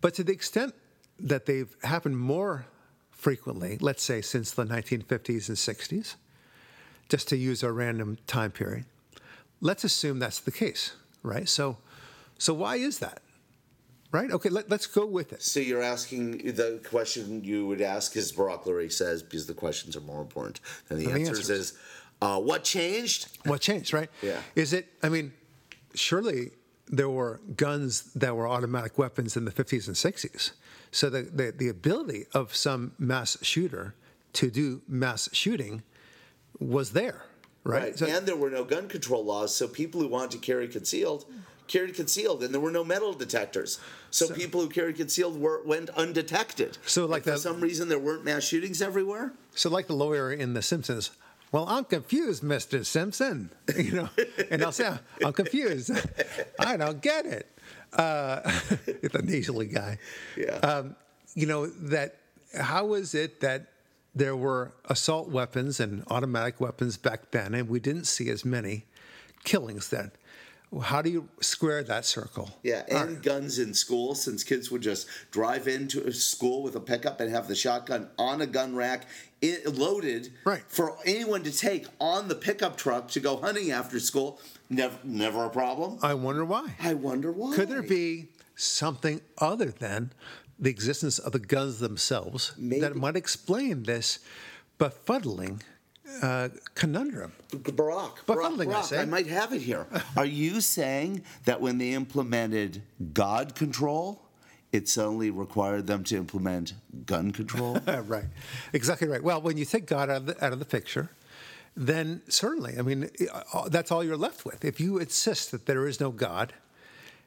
But 0.00 0.14
to 0.14 0.24
the 0.24 0.32
extent 0.32 0.74
that 1.18 1.46
they've 1.46 1.74
happened 1.82 2.18
more 2.18 2.66
frequently, 3.10 3.76
let's 3.80 4.02
say 4.02 4.22
since 4.22 4.50
the 4.52 4.64
1950s 4.64 5.48
and 5.48 5.56
60s, 5.56 6.16
just 7.10 7.28
to 7.28 7.36
use 7.36 7.62
a 7.62 7.70
random 7.70 8.16
time 8.26 8.52
period, 8.52 8.86
let's 9.60 9.84
assume 9.84 10.18
that's 10.20 10.40
the 10.40 10.52
case, 10.52 10.94
right? 11.22 11.48
So, 11.48 11.76
so 12.38 12.54
why 12.54 12.76
is 12.76 13.00
that? 13.00 13.20
Right? 14.12 14.30
Okay, 14.32 14.48
let, 14.48 14.70
let's 14.70 14.86
go 14.86 15.06
with 15.06 15.32
it. 15.32 15.42
So 15.42 15.60
you're 15.60 15.82
asking 15.82 16.38
the 16.38 16.80
question 16.88 17.44
you 17.44 17.66
would 17.66 17.80
ask, 17.80 18.16
as 18.16 18.32
Barack 18.32 18.64
Lurie 18.64 18.90
says, 18.90 19.22
because 19.22 19.46
the 19.46 19.54
questions 19.54 19.96
are 19.96 20.00
more 20.00 20.20
important 20.20 20.60
than 20.88 20.98
the 20.98 21.04
Than 21.04 21.14
the 21.14 21.20
answers, 21.20 21.50
answers. 21.50 21.58
is 21.72 21.78
uh, 22.22 22.40
what 22.40 22.64
changed? 22.64 23.28
What 23.44 23.60
changed, 23.60 23.92
right? 23.92 24.10
Yeah. 24.22 24.40
Is 24.56 24.72
it, 24.72 24.88
I 25.02 25.08
mean, 25.08 25.32
surely 25.94 26.50
there 26.88 27.08
were 27.08 27.40
guns 27.56 28.12
that 28.14 28.34
were 28.34 28.48
automatic 28.48 28.98
weapons 28.98 29.36
in 29.36 29.44
the 29.44 29.52
50s 29.52 29.86
and 29.86 29.96
60s. 29.96 30.52
So 30.90 31.08
the, 31.08 31.22
the, 31.22 31.52
the 31.56 31.68
ability 31.68 32.26
of 32.34 32.54
some 32.54 32.92
mass 32.98 33.38
shooter 33.42 33.94
to 34.32 34.50
do 34.50 34.82
mass 34.88 35.28
shooting 35.32 35.82
was 36.60 36.92
there. 36.92 37.22
right? 37.64 37.82
Right. 37.82 37.98
So- 37.98 38.06
and 38.06 38.26
there 38.26 38.36
were 38.36 38.50
no 38.50 38.64
gun 38.64 38.88
control 38.88 39.24
laws, 39.24 39.54
so 39.54 39.66
people 39.66 40.00
who 40.00 40.08
wanted 40.08 40.30
to 40.32 40.38
carry 40.38 40.68
concealed 40.68 41.24
carried 41.70 41.94
concealed, 41.94 42.42
and 42.42 42.52
there 42.52 42.60
were 42.60 42.70
no 42.72 42.82
metal 42.82 43.12
detectors. 43.12 43.78
So, 44.10 44.28
people 44.28 44.60
who 44.60 44.68
carried 44.68 44.96
concealed 44.96 45.40
were 45.40 45.62
went 45.64 45.88
undetected. 45.90 46.78
So, 46.84 47.06
like 47.06 47.24
And 47.26 47.36
for 47.36 47.40
some 47.40 47.60
reason, 47.60 47.88
there 47.88 47.98
weren't 47.98 48.24
mass 48.24 48.42
shootings 48.42 48.82
everywhere. 48.82 49.32
So, 49.54 49.70
like 49.70 49.86
the 49.86 49.94
lawyer 49.94 50.32
in 50.32 50.54
The 50.54 50.62
Simpsons, 50.62 51.12
well, 51.52 51.66
I'm 51.68 51.84
confused, 51.84 52.42
Mr. 52.42 52.84
Simpson. 52.84 53.50
You 53.76 53.92
know, 53.92 54.08
and 54.50 54.62
I'll 54.64 54.72
say, 54.72 54.92
I'm 55.24 55.32
confused. 55.32 55.92
I 56.58 56.76
don't 56.76 57.00
get 57.00 57.24
it. 57.24 57.46
Uh, 57.92 58.40
the 59.02 59.22
nasally 59.24 59.66
guy. 59.66 59.98
Yeah. 60.36 60.56
Um, 60.56 60.96
you 61.34 61.46
know 61.46 61.66
that. 61.66 62.16
How 62.52 62.94
is 62.94 63.14
it 63.14 63.40
that 63.42 63.66
there 64.14 64.36
were 64.36 64.72
assault 64.86 65.28
weapons 65.28 65.80
and 65.80 66.04
automatic 66.10 66.60
weapons 66.60 66.96
back 66.96 67.30
then, 67.30 67.54
and 67.54 67.68
we 67.68 67.80
didn't 67.80 68.04
see 68.04 68.28
as 68.28 68.44
many 68.44 68.86
killings 69.44 69.88
then? 69.88 70.10
How 70.82 71.02
do 71.02 71.10
you 71.10 71.28
square 71.40 71.82
that 71.82 72.04
circle? 72.04 72.56
Yeah, 72.62 72.84
and 72.88 73.20
guns 73.20 73.58
in 73.58 73.74
school, 73.74 74.14
since 74.14 74.44
kids 74.44 74.70
would 74.70 74.82
just 74.82 75.08
drive 75.32 75.66
into 75.66 76.00
a 76.06 76.12
school 76.12 76.62
with 76.62 76.76
a 76.76 76.80
pickup 76.80 77.20
and 77.20 77.28
have 77.30 77.48
the 77.48 77.56
shotgun 77.56 78.08
on 78.18 78.40
a 78.40 78.46
gun 78.46 78.76
rack, 78.76 79.06
i 79.42 79.58
loaded, 79.66 80.32
Right. 80.44 80.62
for 80.68 80.96
anyone 81.04 81.42
to 81.42 81.50
take 81.50 81.86
on 81.98 82.28
the 82.28 82.36
pickup 82.36 82.76
truck 82.76 83.08
to 83.08 83.20
go 83.20 83.36
hunting 83.38 83.72
after 83.72 83.98
school. 83.98 84.38
Never, 84.68 84.96
never 85.02 85.44
a 85.46 85.50
problem. 85.50 85.98
I 86.02 86.14
wonder 86.14 86.44
why. 86.44 86.74
I 86.80 86.94
wonder 86.94 87.32
why. 87.32 87.56
Could 87.56 87.68
there 87.68 87.82
be 87.82 88.28
something 88.54 89.22
other 89.38 89.72
than 89.72 90.12
the 90.60 90.70
existence 90.70 91.18
of 91.18 91.32
the 91.32 91.38
guns 91.38 91.78
themselves 91.78 92.52
that 92.58 92.94
might 92.94 93.16
explain 93.16 93.84
this 93.84 94.18
befuddling 94.78 95.62
uh, 96.22 96.48
conundrum? 96.74 97.32
Barack, 97.50 98.18
But 98.26 98.38
Barack, 98.38 98.74
I 98.74 98.82
say. 98.82 99.00
I 99.00 99.04
might 99.06 99.26
have 99.26 99.52
it 99.52 99.62
here. 99.62 99.86
Are 100.16 100.26
you 100.26 100.60
saying 100.60 101.24
that 101.44 101.60
when 101.60 101.78
they 101.78 101.92
implemented 101.92 102.82
God 103.12 103.54
control, 103.54 104.22
it 104.72 104.88
suddenly 104.88 105.30
required 105.30 105.86
them 105.86 106.04
to 106.04 106.16
implement 106.16 106.74
gun 107.06 107.32
control? 107.32 107.80
right, 108.04 108.24
exactly 108.72 109.08
right. 109.08 109.22
Well, 109.22 109.40
when 109.40 109.56
you 109.56 109.64
take 109.64 109.86
God 109.86 110.10
out 110.10 110.16
of 110.16 110.26
the, 110.26 110.44
out 110.44 110.52
of 110.52 110.58
the 110.58 110.64
picture, 110.64 111.10
then 111.76 112.22
certainly, 112.28 112.74
I 112.78 112.82
mean, 112.82 113.08
uh, 113.54 113.68
that's 113.68 113.90
all 113.90 114.04
you're 114.04 114.16
left 114.16 114.44
with. 114.44 114.64
If 114.64 114.80
you 114.80 114.98
insist 114.98 115.50
that 115.52 115.66
there 115.66 115.86
is 115.86 116.00
no 116.00 116.10
God, 116.10 116.52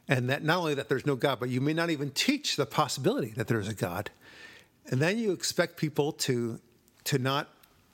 and 0.08 0.30
that 0.30 0.44
not 0.44 0.58
only 0.60 0.74
that 0.76 0.89
there's 0.89 1.06
no 1.06 1.16
God, 1.16 1.39
but 1.39 1.50
you 1.50 1.62
may 1.62 1.74
not 1.74 1.89
even 1.89 2.12
teach 2.12 2.56
the 2.56 2.66
possibility 2.66 3.34
that 3.36 3.48
there 3.48 3.60
is 3.60 3.68
a 3.68 3.74
God, 3.74 4.10
and 4.88 5.02
then 5.02 5.18
you 5.18 5.32
expect 5.32 5.78
people 5.78 6.12
to 6.12 6.60
to 7.06 7.18
not 7.18 7.50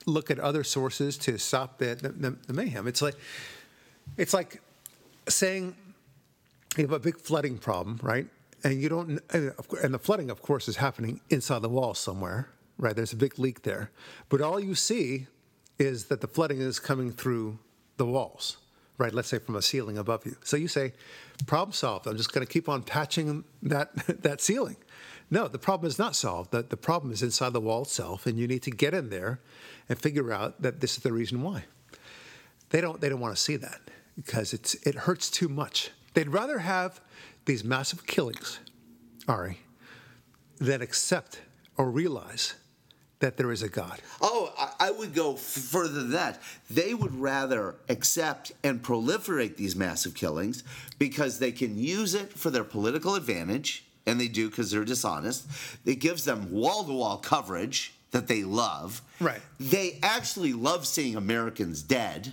look 0.06 0.30
at 0.30 0.38
other 0.38 0.64
sources 0.64 1.18
to 1.18 1.38
stop 1.38 1.78
the, 1.78 1.94
the, 1.94 2.36
the 2.46 2.52
mayhem. 2.52 2.86
It's 2.86 3.02
like 3.02 3.14
it's 4.16 4.34
like 4.34 4.60
saying 5.28 5.76
you 6.76 6.84
have 6.84 6.92
a 6.92 6.98
big 6.98 7.18
flooding 7.18 7.58
problem, 7.58 7.98
right? 8.02 8.26
And 8.62 8.80
you 8.80 8.88
don't, 8.88 9.20
and 9.32 9.94
the 9.94 9.98
flooding, 9.98 10.30
of 10.30 10.42
course, 10.42 10.68
is 10.68 10.76
happening 10.76 11.20
inside 11.30 11.62
the 11.62 11.68
wall 11.68 11.94
somewhere, 11.94 12.50
right? 12.78 12.94
There's 12.94 13.12
a 13.12 13.16
big 13.16 13.38
leak 13.38 13.62
there, 13.62 13.90
but 14.28 14.40
all 14.40 14.60
you 14.60 14.74
see 14.74 15.26
is 15.78 16.06
that 16.06 16.20
the 16.20 16.28
flooding 16.28 16.60
is 16.60 16.78
coming 16.78 17.10
through 17.10 17.58
the 17.96 18.04
walls, 18.04 18.58
right? 19.00 19.14
Let's 19.14 19.28
say 19.28 19.38
from 19.38 19.56
a 19.56 19.62
ceiling 19.62 19.96
above 19.96 20.26
you. 20.26 20.36
So 20.44 20.56
you 20.56 20.68
say, 20.68 20.92
problem 21.46 21.72
solved. 21.72 22.06
I'm 22.06 22.18
just 22.18 22.32
going 22.32 22.46
to 22.46 22.52
keep 22.52 22.68
on 22.68 22.82
patching 22.82 23.44
that 23.62 23.94
that 24.22 24.40
ceiling. 24.40 24.76
No, 25.30 25.48
the 25.48 25.58
problem 25.58 25.88
is 25.88 25.98
not 25.98 26.14
solved. 26.14 26.50
The, 26.50 26.62
the 26.62 26.76
problem 26.76 27.12
is 27.12 27.22
inside 27.22 27.52
the 27.52 27.60
wall 27.60 27.82
itself, 27.82 28.26
and 28.26 28.38
you 28.38 28.46
need 28.46 28.62
to 28.64 28.70
get 28.70 28.94
in 28.94 29.10
there 29.10 29.40
and 29.88 29.98
figure 29.98 30.32
out 30.32 30.60
that 30.60 30.80
this 30.80 30.96
is 30.96 31.02
the 31.02 31.12
reason 31.12 31.42
why 31.42 31.64
they 32.70 32.80
don't 32.80 33.00
they 33.00 33.08
don't 33.08 33.20
want 33.20 33.34
to 33.34 33.40
see 33.40 33.56
that 33.56 33.80
because 34.16 34.52
it's 34.52 34.74
it 34.86 34.94
hurts 34.94 35.30
too 35.30 35.48
much. 35.48 35.90
They'd 36.14 36.28
rather 36.28 36.58
have 36.58 37.00
these 37.46 37.64
massive 37.64 38.06
killings, 38.06 38.60
Ari, 39.26 39.60
than 40.58 40.82
accept 40.82 41.40
or 41.76 41.90
realize 41.90 42.54
that 43.20 43.36
there 43.36 43.52
is 43.52 43.62
a 43.62 43.68
God. 43.68 44.00
Oh, 44.20 44.52
I, 44.78 44.90
would 44.90 45.14
go 45.14 45.34
further 45.34 45.94
than 45.94 46.10
that. 46.10 46.42
They 46.70 46.94
would 46.94 47.14
rather 47.14 47.76
accept 47.88 48.52
and 48.64 48.82
proliferate 48.82 49.56
these 49.56 49.76
massive 49.76 50.14
killings 50.14 50.64
because 50.98 51.38
they 51.38 51.52
can 51.52 51.78
use 51.78 52.14
it 52.14 52.32
for 52.32 52.50
their 52.50 52.64
political 52.64 53.14
advantage, 53.14 53.84
and 54.06 54.20
they 54.20 54.28
do 54.28 54.50
because 54.50 54.70
they're 54.70 54.84
dishonest. 54.84 55.46
It 55.84 55.96
gives 55.96 56.24
them 56.24 56.50
wall 56.50 56.84
to 56.84 56.92
wall 56.92 57.18
coverage 57.18 57.94
that 58.10 58.26
they 58.26 58.42
love. 58.42 59.02
Right. 59.20 59.40
They 59.58 59.98
actually 60.02 60.52
love 60.52 60.86
seeing 60.86 61.14
Americans 61.14 61.82
dead. 61.82 62.32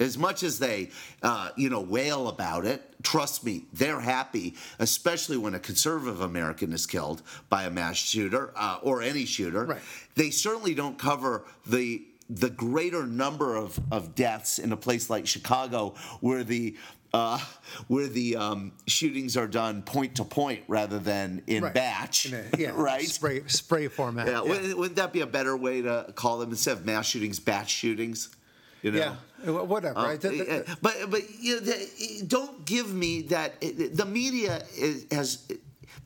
As 0.00 0.18
much 0.18 0.42
as 0.42 0.58
they, 0.58 0.90
uh, 1.22 1.50
you 1.56 1.70
know, 1.70 1.80
wail 1.80 2.26
about 2.28 2.66
it, 2.66 2.82
trust 3.02 3.44
me, 3.44 3.66
they're 3.72 4.00
happy, 4.00 4.54
especially 4.80 5.36
when 5.36 5.54
a 5.54 5.60
conservative 5.60 6.20
American 6.20 6.72
is 6.72 6.84
killed 6.86 7.22
by 7.48 7.62
a 7.64 7.70
mass 7.70 7.96
shooter 7.96 8.52
uh, 8.56 8.78
or 8.82 9.02
any 9.02 9.24
shooter. 9.24 9.64
Right. 9.66 9.80
They 10.16 10.30
certainly 10.30 10.74
don't 10.74 10.98
cover 10.98 11.44
the 11.66 12.04
the 12.30 12.48
greater 12.48 13.06
number 13.06 13.54
of, 13.54 13.78
of 13.92 14.14
deaths 14.14 14.58
in 14.58 14.72
a 14.72 14.76
place 14.78 15.10
like 15.10 15.26
Chicago, 15.26 15.94
where 16.20 16.42
the 16.42 16.74
uh, 17.12 17.38
where 17.86 18.08
the 18.08 18.34
um, 18.34 18.72
shootings 18.88 19.36
are 19.36 19.46
done 19.46 19.82
point 19.82 20.16
to 20.16 20.24
point 20.24 20.64
rather 20.66 20.98
than 20.98 21.42
in 21.46 21.62
Right. 21.62 21.74
batch, 21.74 22.26
In 22.26 22.34
a- 22.34 22.56
yeah, 22.58 22.70
right? 22.74 23.06
Spray 23.06 23.42
spray 23.46 23.86
format. 23.88 24.26
Yeah, 24.26 24.40
Wouldn't, 24.40 24.76
wouldn't 24.76 24.96
that 24.96 25.12
be 25.12 25.20
a 25.20 25.26
better 25.26 25.56
way 25.56 25.82
to 25.82 26.12
call 26.16 26.38
them 26.38 26.50
instead 26.50 26.78
of 26.78 26.84
mass 26.84 27.06
shootings, 27.06 27.38
batch 27.38 27.70
shootings? 27.70 28.34
You 28.84 28.92
know? 28.92 29.16
Yeah, 29.46 29.50
whatever. 29.50 29.98
Uh, 29.98 30.04
right? 30.04 30.20
But 30.82 30.94
but 31.08 31.22
you 31.40 31.54
know, 31.54 31.60
the, 31.60 32.24
don't 32.28 32.66
give 32.66 32.92
me 32.92 33.22
that. 33.22 33.58
The 33.62 34.04
media 34.04 34.62
is, 34.76 35.06
has 35.10 35.38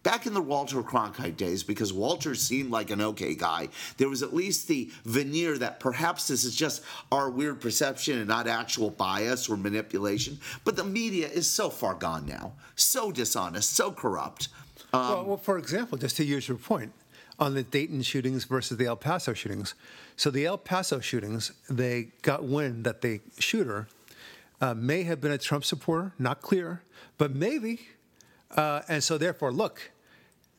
back 0.04 0.26
in 0.26 0.32
the 0.32 0.40
Walter 0.40 0.80
Cronkite 0.80 1.36
days 1.36 1.64
because 1.64 1.92
Walter 1.92 2.36
seemed 2.36 2.70
like 2.70 2.90
an 2.90 3.00
okay 3.00 3.34
guy. 3.34 3.68
There 3.96 4.08
was 4.08 4.22
at 4.22 4.32
least 4.32 4.68
the 4.68 4.92
veneer 5.04 5.58
that 5.58 5.80
perhaps 5.80 6.28
this 6.28 6.44
is 6.44 6.54
just 6.54 6.84
our 7.10 7.28
weird 7.28 7.60
perception 7.60 8.18
and 8.18 8.28
not 8.28 8.46
actual 8.46 8.90
bias 8.90 9.48
or 9.48 9.56
manipulation. 9.56 10.38
But 10.64 10.76
the 10.76 10.84
media 10.84 11.26
is 11.26 11.50
so 11.50 11.70
far 11.70 11.94
gone 11.94 12.26
now, 12.26 12.52
so 12.76 13.10
dishonest, 13.10 13.72
so 13.72 13.90
corrupt. 13.90 14.50
well, 14.92 15.24
well, 15.24 15.36
for 15.36 15.58
example, 15.58 15.98
just 15.98 16.16
to 16.18 16.24
use 16.24 16.46
your 16.46 16.58
point 16.58 16.92
on 17.38 17.54
the 17.54 17.62
Dayton 17.62 18.02
shootings 18.02 18.44
versus 18.44 18.78
the 18.78 18.86
El 18.86 18.96
Paso 18.96 19.32
shootings. 19.32 19.74
So 20.16 20.30
the 20.30 20.44
El 20.46 20.58
Paso 20.58 21.00
shootings, 21.00 21.52
they 21.70 22.08
got 22.22 22.44
wind 22.44 22.84
that 22.84 23.00
the 23.00 23.20
shooter 23.38 23.88
uh, 24.60 24.74
may 24.74 25.04
have 25.04 25.20
been 25.20 25.30
a 25.30 25.38
Trump 25.38 25.64
supporter, 25.64 26.12
not 26.18 26.40
clear, 26.42 26.82
but 27.16 27.34
maybe. 27.34 27.88
Uh, 28.50 28.82
and 28.88 29.04
so 29.04 29.18
therefore, 29.18 29.52
look, 29.52 29.92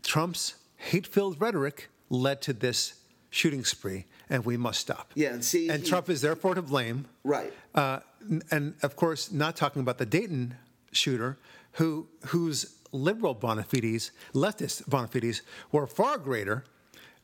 Trump's 0.04 0.56
hate-filled 0.78 1.42
rhetoric 1.42 1.90
led 2.10 2.42
to 2.44 2.54
this 2.54 2.94
shooting 3.30 3.66
spree, 3.66 4.06
and 4.30 4.46
we 4.46 4.56
must 4.56 4.80
stop. 4.80 5.12
Yeah, 5.16 5.34
and 5.34 5.44
see, 5.44 5.70
and 5.70 5.84
he- 5.84 5.90
Trump 5.90 6.10
is 6.10 6.22
therefore 6.22 6.56
to 6.56 6.62
blame. 6.62 7.06
Right. 7.24 7.54
Uh, 7.76 8.00
and 8.52 8.76
of 8.82 8.96
course, 8.96 9.32
not 9.32 9.56
talking 9.56 9.82
about 9.82 9.98
the 9.98 10.06
Dayton 10.06 10.56
shooter, 10.92 11.38
who 11.74 12.08
whose 12.28 12.76
liberal 12.92 13.34
bona 13.34 13.64
fides, 13.64 14.12
leftist 14.34 14.88
bona 14.88 15.08
fides, 15.08 15.42
were 15.72 15.88
far 15.88 16.18
greater. 16.18 16.64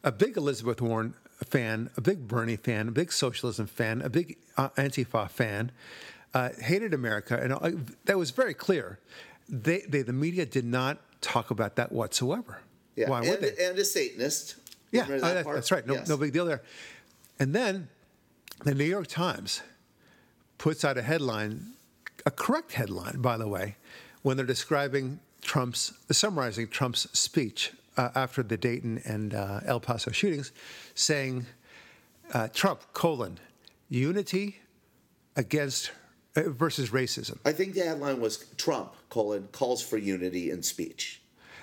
A 0.04 0.12
big 0.12 0.38
Elizabeth 0.38 0.82
Warren 0.82 1.16
fan, 1.44 1.90
a 1.98 2.02
big 2.02 2.28
Bernie 2.28 2.56
fan, 2.58 2.88
a 2.88 2.92
big 2.92 3.12
socialism 3.12 3.66
fan, 3.66 4.02
a 4.02 4.10
big 4.10 4.38
uh, 4.58 4.70
Antifa 4.78 5.30
fan, 5.30 5.72
uh, 6.34 6.50
hated 6.62 6.94
America, 6.94 7.40
and 7.42 7.54
uh, 7.54 7.72
that 8.06 8.18
was 8.18 8.30
very 8.32 8.54
clear. 8.54 9.00
They, 9.50 9.80
they, 9.88 10.02
the 10.04 10.14
media 10.14 10.46
did 10.46 10.66
not 10.66 11.00
talk 11.22 11.50
about 11.52 11.76
that 11.78 11.92
whatsoever. 11.92 12.62
Yeah. 12.96 13.10
Why 13.10 13.22
would 13.28 13.42
they? 13.42 13.54
and 13.66 13.78
a 13.80 13.86
Satanist. 13.86 14.56
Yeah, 14.92 15.06
oh, 15.10 15.20
that 15.20 15.22
that- 15.22 15.46
that's 15.54 15.72
right. 15.72 15.86
No, 15.86 15.96
Yes. 15.96 16.08
no 16.08 16.18
big 16.18 16.32
deal 16.34 16.46
there. 16.46 16.62
And 17.40 17.54
then 17.54 17.90
the 18.64 18.74
New 18.76 18.86
York 18.86 19.08
Times 19.08 19.62
puts 20.58 20.86
out 20.86 20.98
a 20.98 21.02
headline, 21.02 21.74
a 22.26 22.32
correct 22.32 22.74
headline, 22.74 23.22
by 23.22 23.38
the 23.38 23.48
way, 23.48 23.76
when 24.22 24.38
they're 24.38 24.46
describing 24.46 25.20
Trump's, 25.46 25.94
summarizing 26.12 26.68
Trump's 26.68 27.08
speech 27.18 27.72
uh, 27.98 28.10
after 28.16 28.42
the 28.42 28.58
Dayton 28.58 29.00
and 29.06 29.34
uh, 29.36 29.60
El 29.66 29.80
Paso 29.80 30.12
shootings, 30.12 30.52
saying, 30.96 31.46
uh, 32.34 32.48
Trump, 32.54 32.82
colon, 32.94 33.38
unity 33.88 34.58
against 35.36 35.92
uh, 36.36 36.42
versus 36.50 36.90
racism. 36.90 37.38
I 37.46 37.52
think 37.52 37.76
the 37.76 37.82
headline 37.82 38.20
was 38.20 38.38
Trump 38.58 38.94
colon 39.10 39.48
calls 39.52 39.84
for 39.84 39.98
unity 39.98 40.50
in 40.50 40.64
speech. 40.64 41.22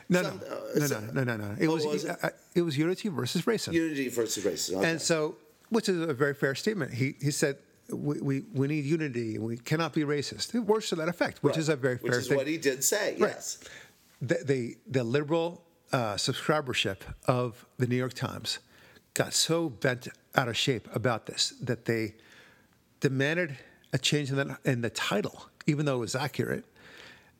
No, 0.08 0.22
Some- 0.22 0.40
no, 0.40 0.56
uh, 0.56 0.86
no, 0.86 1.00
no, 1.00 1.24
no, 1.24 1.36
no, 1.36 1.36
no. 1.48 1.56
It 1.58 1.66
Oh, 1.68 1.74
was, 1.74 1.84
was 1.86 2.04
it? 2.04 2.16
uh, 2.22 2.28
it 2.54 2.62
was 2.62 2.78
unity 2.78 3.08
versus 3.08 3.42
racism. 3.42 3.72
Unity 3.72 4.08
versus 4.08 4.44
racism. 4.44 4.78
Okay. 4.78 4.90
And 4.90 5.00
so, 5.02 5.36
which 5.70 5.88
is 5.88 6.00
a 6.00 6.14
very 6.14 6.34
fair 6.34 6.54
statement. 6.54 6.92
He, 6.94 7.14
he 7.20 7.30
said, 7.32 7.56
we, 7.90 8.20
we, 8.20 8.44
we 8.52 8.66
need 8.68 8.84
unity 8.84 9.34
and 9.36 9.44
we 9.44 9.56
cannot 9.58 9.92
be 9.92 10.02
racist. 10.02 10.54
Words 10.54 10.88
to 10.90 10.96
that 10.96 11.08
effect, 11.08 11.42
which 11.42 11.56
is 11.58 11.68
a 11.68 11.76
very 11.76 11.98
fair 11.98 12.10
Which 12.10 12.18
is 12.20 12.28
thing. 12.28 12.36
what 12.36 12.46
he 12.46 12.58
did 12.58 12.82
say. 12.84 13.16
Right. 13.18 13.30
Yes. 13.34 13.58
the, 14.20 14.38
the, 14.44 14.76
the 14.86 15.04
liberal 15.04 15.64
uh, 15.92 16.14
subscribership 16.14 16.98
of 17.26 17.66
the 17.78 17.86
New 17.86 17.96
York 17.96 18.14
Times 18.14 18.58
got 19.14 19.34
so 19.34 19.68
bent 19.68 20.08
out 20.34 20.48
of 20.48 20.56
shape 20.56 20.88
about 20.94 21.26
this 21.26 21.52
that 21.60 21.84
they 21.84 22.14
demanded 23.00 23.58
a 23.92 23.98
change 23.98 24.30
in 24.30 24.36
the, 24.36 24.58
in 24.64 24.80
the 24.80 24.88
title, 24.90 25.48
even 25.66 25.84
though 25.84 25.96
it 25.96 26.00
was 26.00 26.14
accurate, 26.14 26.64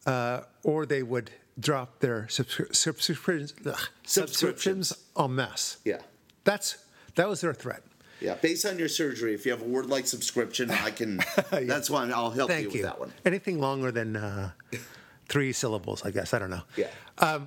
uh, 0.05 0.43
or 0.65 0.85
they 0.85 1.03
would 1.03 1.31
drop 1.59 2.01
their 2.01 2.23
subscri- 2.29 2.75
subscriptions, 2.75 3.55
ugh, 3.65 3.79
subscriptions 4.05 4.93
en 5.19 5.35
masse. 5.35 5.79
Yeah. 5.85 5.99
That's 6.45 6.77
that 7.15 7.29
was 7.29 7.41
their 7.43 7.55
threat. 7.55 7.83
Yeah, 8.23 8.35
based 8.35 8.65
on 8.65 8.79
your 8.79 8.89
surgery, 8.89 9.35
if 9.35 9.45
you 9.45 9.53
have 9.53 9.63
a 9.63 9.67
word 9.69 9.87
like 9.87 10.07
subscription, 10.07 10.71
I 10.71 10.91
can. 10.91 11.21
That's 11.51 11.91
one. 11.91 12.13
I'll 12.13 12.31
help 12.31 12.51
Thank 12.51 12.65
you 12.67 12.71
you. 12.71 12.77
with 12.79 12.83
that 12.85 13.01
one. 13.01 13.13
Anything 13.25 13.61
longer 13.61 13.91
than 13.91 14.17
uh, 14.17 14.51
three 15.29 15.53
syllables, 15.53 16.05
I 16.05 16.11
guess. 16.11 16.33
I 16.33 16.39
don't 16.39 16.51
know. 16.51 16.63
Yeah. 16.77 17.41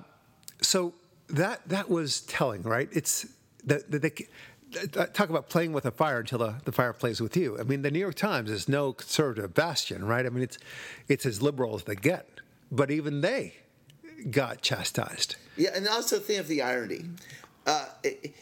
So 0.62 0.94
that 1.28 1.68
that 1.68 1.88
was 1.88 2.20
telling, 2.22 2.62
right? 2.62 2.88
It's 2.92 3.26
the, 3.64 3.84
the, 3.88 3.98
the, 3.98 5.06
talk 5.12 5.30
about 5.30 5.48
playing 5.48 5.72
with 5.72 5.86
a 5.86 5.90
fire 5.90 6.20
until 6.20 6.38
the, 6.38 6.54
the 6.64 6.72
fire 6.72 6.92
plays 6.92 7.20
with 7.20 7.36
you. 7.36 7.58
I 7.58 7.62
mean, 7.62 7.82
the 7.82 7.90
New 7.90 7.98
York 7.98 8.14
Times 8.14 8.50
is 8.50 8.68
no 8.68 8.92
conservative 8.92 9.54
bastion, 9.54 10.04
right? 10.04 10.24
I 10.24 10.28
mean, 10.28 10.42
it's 10.42 10.58
it's 11.08 11.26
as 11.26 11.42
liberal 11.42 11.74
as 11.74 11.84
they 11.84 11.94
get, 11.94 12.28
but 12.70 12.90
even 12.90 13.20
they 13.20 13.54
got 14.30 14.62
chastised. 14.62 15.36
Yeah, 15.56 15.70
and 15.74 15.88
also 15.88 16.18
think 16.18 16.40
of 16.40 16.48
the 16.48 16.62
irony. 16.62 17.04
Uh, 17.66 17.86
it- 18.02 18.34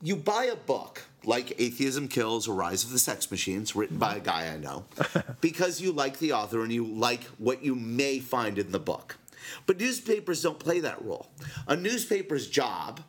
you 0.00 0.14
buy 0.14 0.44
a 0.44 0.54
book 0.54 1.02
like 1.28 1.60
Atheism 1.60 2.08
Kills 2.08 2.48
or 2.48 2.54
Rise 2.54 2.84
of 2.84 2.90
the 2.90 2.98
Sex 2.98 3.30
Machines, 3.30 3.76
written 3.76 3.98
by 3.98 4.16
a 4.16 4.20
guy 4.20 4.48
I 4.48 4.56
know, 4.56 4.86
because 5.42 5.78
you 5.78 5.92
like 5.92 6.18
the 6.18 6.32
author 6.32 6.62
and 6.62 6.72
you 6.72 6.86
like 6.86 7.24
what 7.36 7.62
you 7.62 7.74
may 7.74 8.18
find 8.18 8.58
in 8.58 8.72
the 8.72 8.80
book. 8.80 9.18
But 9.66 9.78
newspapers 9.78 10.42
don't 10.42 10.58
play 10.58 10.80
that 10.80 11.04
role. 11.04 11.28
A 11.66 11.76
newspaper's 11.76 12.48
job 12.48 13.02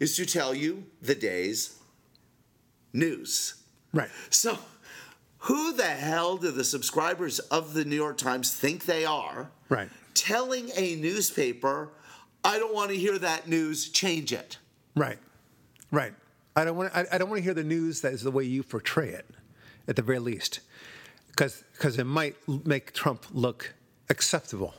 is 0.00 0.16
to 0.16 0.26
tell 0.26 0.52
you 0.52 0.84
the 1.00 1.14
day's 1.14 1.78
news. 2.92 3.54
Right. 3.94 4.10
So, 4.28 4.58
who 5.38 5.72
the 5.72 5.84
hell 5.84 6.38
do 6.38 6.50
the 6.50 6.64
subscribers 6.64 7.38
of 7.38 7.74
the 7.74 7.84
New 7.84 7.96
York 7.96 8.18
Times 8.18 8.52
think 8.52 8.86
they 8.86 9.04
are? 9.04 9.52
Right. 9.68 9.88
Telling 10.14 10.70
a 10.74 10.96
newspaper, 10.96 11.90
I 12.42 12.58
don't 12.58 12.74
want 12.74 12.90
to 12.90 12.96
hear 12.96 13.18
that 13.18 13.48
news, 13.48 13.88
change 13.88 14.32
it. 14.32 14.58
Right. 14.96 15.18
Right. 15.92 16.14
I 16.54 16.64
don't 16.64 16.76
want. 16.76 16.94
I, 16.94 17.06
I 17.12 17.18
don't 17.18 17.28
want 17.30 17.38
to 17.38 17.44
hear 17.44 17.54
the 17.54 17.64
news 17.64 18.00
that 18.02 18.12
is 18.12 18.22
the 18.22 18.30
way 18.30 18.44
you 18.44 18.62
portray 18.62 19.08
it, 19.10 19.26
at 19.88 19.96
the 19.96 20.02
very 20.02 20.18
least, 20.18 20.60
because 21.28 21.64
because 21.72 21.98
it 21.98 22.04
might 22.04 22.36
make 22.66 22.92
Trump 22.92 23.26
look 23.32 23.74
acceptable. 24.10 24.74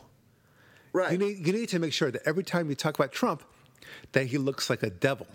Right. 0.91 1.11
You 1.11 1.17
need 1.17 1.45
you 1.45 1.53
need 1.53 1.69
to 1.69 1.79
make 1.79 1.93
sure 1.93 2.11
that 2.11 2.21
every 2.25 2.43
time 2.43 2.69
you 2.69 2.75
talk 2.75 2.95
about 2.95 3.11
Trump, 3.11 3.43
that 4.11 4.27
he 4.27 4.37
looks 4.37 4.69
like 4.69 4.83
a 4.83 4.91
devil, 4.91 5.25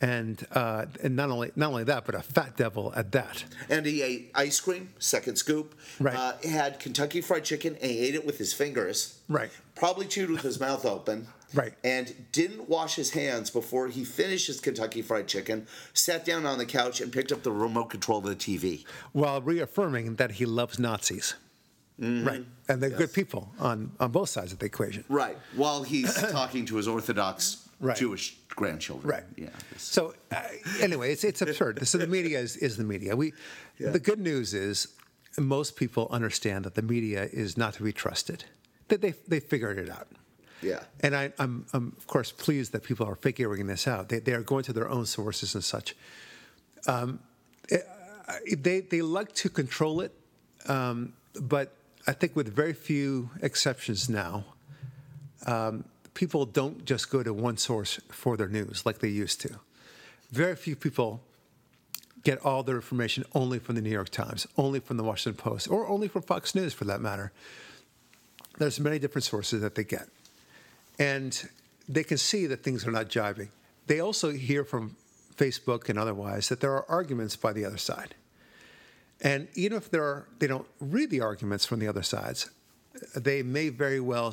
and 0.00 0.44
uh, 0.50 0.86
and 1.02 1.14
not 1.14 1.30
only 1.30 1.52
not 1.54 1.70
only 1.70 1.84
that, 1.84 2.04
but 2.04 2.16
a 2.16 2.22
fat 2.22 2.56
devil 2.56 2.92
at 2.96 3.12
that. 3.12 3.44
and 3.70 3.86
he 3.86 4.02
ate 4.02 4.32
ice 4.34 4.58
cream, 4.58 4.90
second 4.98 5.36
scoop. 5.36 5.74
Right. 6.00 6.16
Uh, 6.16 6.32
had 6.48 6.80
Kentucky 6.80 7.20
Fried 7.20 7.44
Chicken 7.44 7.76
and 7.80 7.90
he 7.90 8.00
ate 8.00 8.14
it 8.16 8.26
with 8.26 8.38
his 8.38 8.52
fingers. 8.52 9.20
Right. 9.28 9.50
Probably 9.76 10.06
chewed 10.06 10.30
with 10.30 10.42
his 10.42 10.58
mouth 10.58 10.84
open. 10.84 11.28
Right. 11.54 11.74
And 11.84 12.14
didn't 12.32 12.68
wash 12.68 12.96
his 12.96 13.10
hands 13.10 13.50
before 13.50 13.88
he 13.88 14.04
finished 14.04 14.46
his 14.48 14.60
Kentucky 14.60 15.00
Fried 15.02 15.28
Chicken, 15.28 15.66
sat 15.94 16.24
down 16.24 16.44
on 16.44 16.58
the 16.58 16.66
couch 16.66 17.00
and 17.00 17.12
picked 17.12 17.32
up 17.32 17.42
the 17.42 17.52
remote 17.52 17.86
control 17.90 18.18
of 18.18 18.24
the 18.24 18.36
TV. 18.36 18.84
while 19.12 19.40
reaffirming 19.40 20.16
that 20.16 20.32
he 20.32 20.44
loves 20.46 20.78
Nazis. 20.78 21.34
Right. 21.98 22.44
And 22.68 22.82
they're 22.82 22.90
good 22.90 23.12
people 23.14 23.52
on, 23.58 23.92
on 23.98 24.10
both 24.10 24.28
sides 24.28 24.52
of 24.52 24.58
the 24.58 24.66
equation. 24.66 25.04
Right. 25.08 25.38
While 25.54 25.82
he's 25.82 26.12
talking 26.30 26.66
to 26.66 26.76
his 26.76 26.88
Orthodox 26.88 27.62
Right. 27.78 27.94
Jewish 27.96 28.34
grandchildren. 28.48 29.06
Right. 29.10 29.24
Yeah. 29.36 29.50
So 29.76 30.14
uh, 30.32 30.40
anyway, 30.80 31.12
it's 31.12 31.24
it's 31.24 31.42
absurd. 31.42 31.86
So 31.86 31.98
the 31.98 32.06
media 32.06 32.38
is, 32.38 32.56
is 32.56 32.78
the 32.78 32.84
media. 32.84 33.14
We 33.14 33.34
Yeah. 33.78 33.90
the 33.90 33.98
good 34.00 34.18
news 34.18 34.54
is 34.54 34.88
most 35.38 35.76
people 35.76 36.08
understand 36.10 36.64
that 36.64 36.74
the 36.74 36.80
media 36.80 37.28
is 37.30 37.58
not 37.58 37.74
to 37.74 37.82
be 37.82 37.92
trusted. 37.92 38.44
That 38.88 39.02
they 39.02 39.12
they 39.28 39.40
figured 39.40 39.76
it 39.78 39.90
out. 39.90 40.08
Yeah. 40.62 40.82
And 41.00 41.14
I, 41.14 41.32
I'm, 41.38 41.66
I'm 41.72 41.94
of 41.96 42.06
course 42.06 42.32
pleased 42.32 42.72
that 42.72 42.82
people 42.82 43.06
are 43.06 43.16
figuring 43.16 43.66
this 43.66 43.86
out. 43.86 44.08
They, 44.08 44.20
they 44.20 44.32
are 44.32 44.42
going 44.42 44.64
to 44.64 44.72
their 44.72 44.88
own 44.88 45.06
sources 45.06 45.54
and 45.54 45.62
such. 45.62 45.94
Um, 46.86 47.20
eh, 47.70 47.78
they 48.56 48.80
they 48.80 49.02
like 49.02 49.34
to 49.34 49.48
control 49.48 50.00
it, 50.00 50.12
um, 50.66 51.12
but 51.40 51.72
I 52.06 52.12
think 52.12 52.36
with 52.36 52.48
very 52.54 52.72
few 52.72 53.30
exceptions 53.42 54.08
now, 54.08 54.44
um, 55.46 55.84
people 56.14 56.46
don't 56.46 56.84
just 56.84 57.10
go 57.10 57.22
to 57.22 57.32
one 57.32 57.56
source 57.56 58.00
for 58.08 58.36
their 58.36 58.48
news 58.48 58.86
like 58.86 58.98
they 58.98 59.08
used 59.08 59.40
to. 59.42 59.50
Very 60.30 60.56
few 60.56 60.76
people 60.76 61.20
get 62.22 62.44
all 62.44 62.62
their 62.64 62.76
information 62.76 63.24
only 63.34 63.58
from 63.58 63.76
the 63.76 63.80
New 63.80 63.90
York 63.90 64.08
Times, 64.08 64.46
only 64.56 64.80
from 64.80 64.96
the 64.96 65.04
Washington 65.04 65.40
Post, 65.40 65.68
or 65.70 65.86
only 65.86 66.08
from 66.08 66.22
Fox 66.22 66.54
News 66.54 66.74
for 66.74 66.84
that 66.84 67.00
matter. 67.00 67.30
There's 68.58 68.80
many 68.80 68.98
different 68.98 69.24
sources 69.24 69.60
that 69.60 69.74
they 69.74 69.84
get. 69.84 70.08
And 70.98 71.48
they 71.88 72.04
can 72.04 72.18
see 72.18 72.46
that 72.46 72.62
things 72.62 72.86
are 72.86 72.90
not 72.90 73.08
jiving. 73.08 73.48
They 73.86 74.00
also 74.00 74.30
hear 74.30 74.64
from 74.64 74.96
Facebook 75.36 75.88
and 75.88 75.98
otherwise 75.98 76.48
that 76.48 76.60
there 76.60 76.72
are 76.72 76.84
arguments 76.88 77.36
by 77.36 77.52
the 77.52 77.64
other 77.64 77.76
side. 77.76 78.14
And 79.20 79.48
even 79.54 79.76
if 79.78 79.90
there 79.90 80.02
are, 80.02 80.28
they 80.38 80.46
don't 80.46 80.66
read 80.80 81.10
the 81.10 81.20
arguments 81.20 81.64
from 81.64 81.78
the 81.78 81.88
other 81.88 82.02
sides, 82.02 82.50
they 83.14 83.42
may 83.42 83.68
very 83.68 84.00
well 84.00 84.32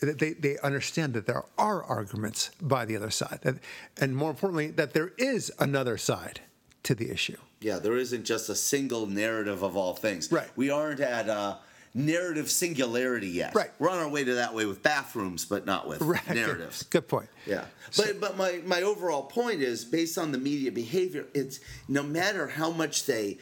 they, 0.00 0.32
they 0.34 0.58
understand 0.58 1.14
that 1.14 1.26
there 1.26 1.44
are 1.56 1.82
arguments 1.82 2.50
by 2.60 2.84
the 2.84 2.96
other 2.96 3.10
side, 3.10 3.38
that, 3.42 3.56
and 3.98 4.14
more 4.14 4.30
importantly, 4.30 4.70
that 4.72 4.92
there 4.92 5.12
is 5.16 5.50
another 5.58 5.96
side 5.96 6.40
to 6.82 6.94
the 6.94 7.10
issue. 7.10 7.36
Yeah, 7.60 7.78
there 7.78 7.96
isn't 7.96 8.24
just 8.24 8.48
a 8.48 8.54
single 8.54 9.06
narrative 9.06 9.62
of 9.62 9.76
all 9.76 9.94
things. 9.94 10.30
Right. 10.30 10.48
We 10.54 10.70
aren't 10.70 11.00
at 11.00 11.28
uh, 11.28 11.56
narrative 11.96 12.50
singularity 12.50 13.28
yet. 13.28 13.54
Right. 13.54 13.70
We're 13.78 13.88
on 13.88 13.98
our 13.98 14.08
way 14.08 14.22
to 14.22 14.34
that 14.34 14.54
way 14.54 14.66
with 14.66 14.82
bathrooms, 14.82 15.46
but 15.46 15.64
not 15.64 15.88
with 15.88 16.02
Right. 16.02 16.28
narratives. 16.34 16.82
Good 16.84 17.08
point. 17.08 17.28
Yeah. 17.46 17.64
But 17.96 18.20
but 18.20 18.36
my, 18.36 18.60
my 18.64 18.82
overall 18.82 19.22
point 19.22 19.62
is 19.62 19.84
based 19.84 20.18
on 20.18 20.30
the 20.30 20.38
media 20.38 20.70
behavior, 20.70 21.24
it's 21.34 21.58
no 21.88 22.02
matter 22.02 22.46
how 22.48 22.70
much 22.70 23.06
they 23.06 23.38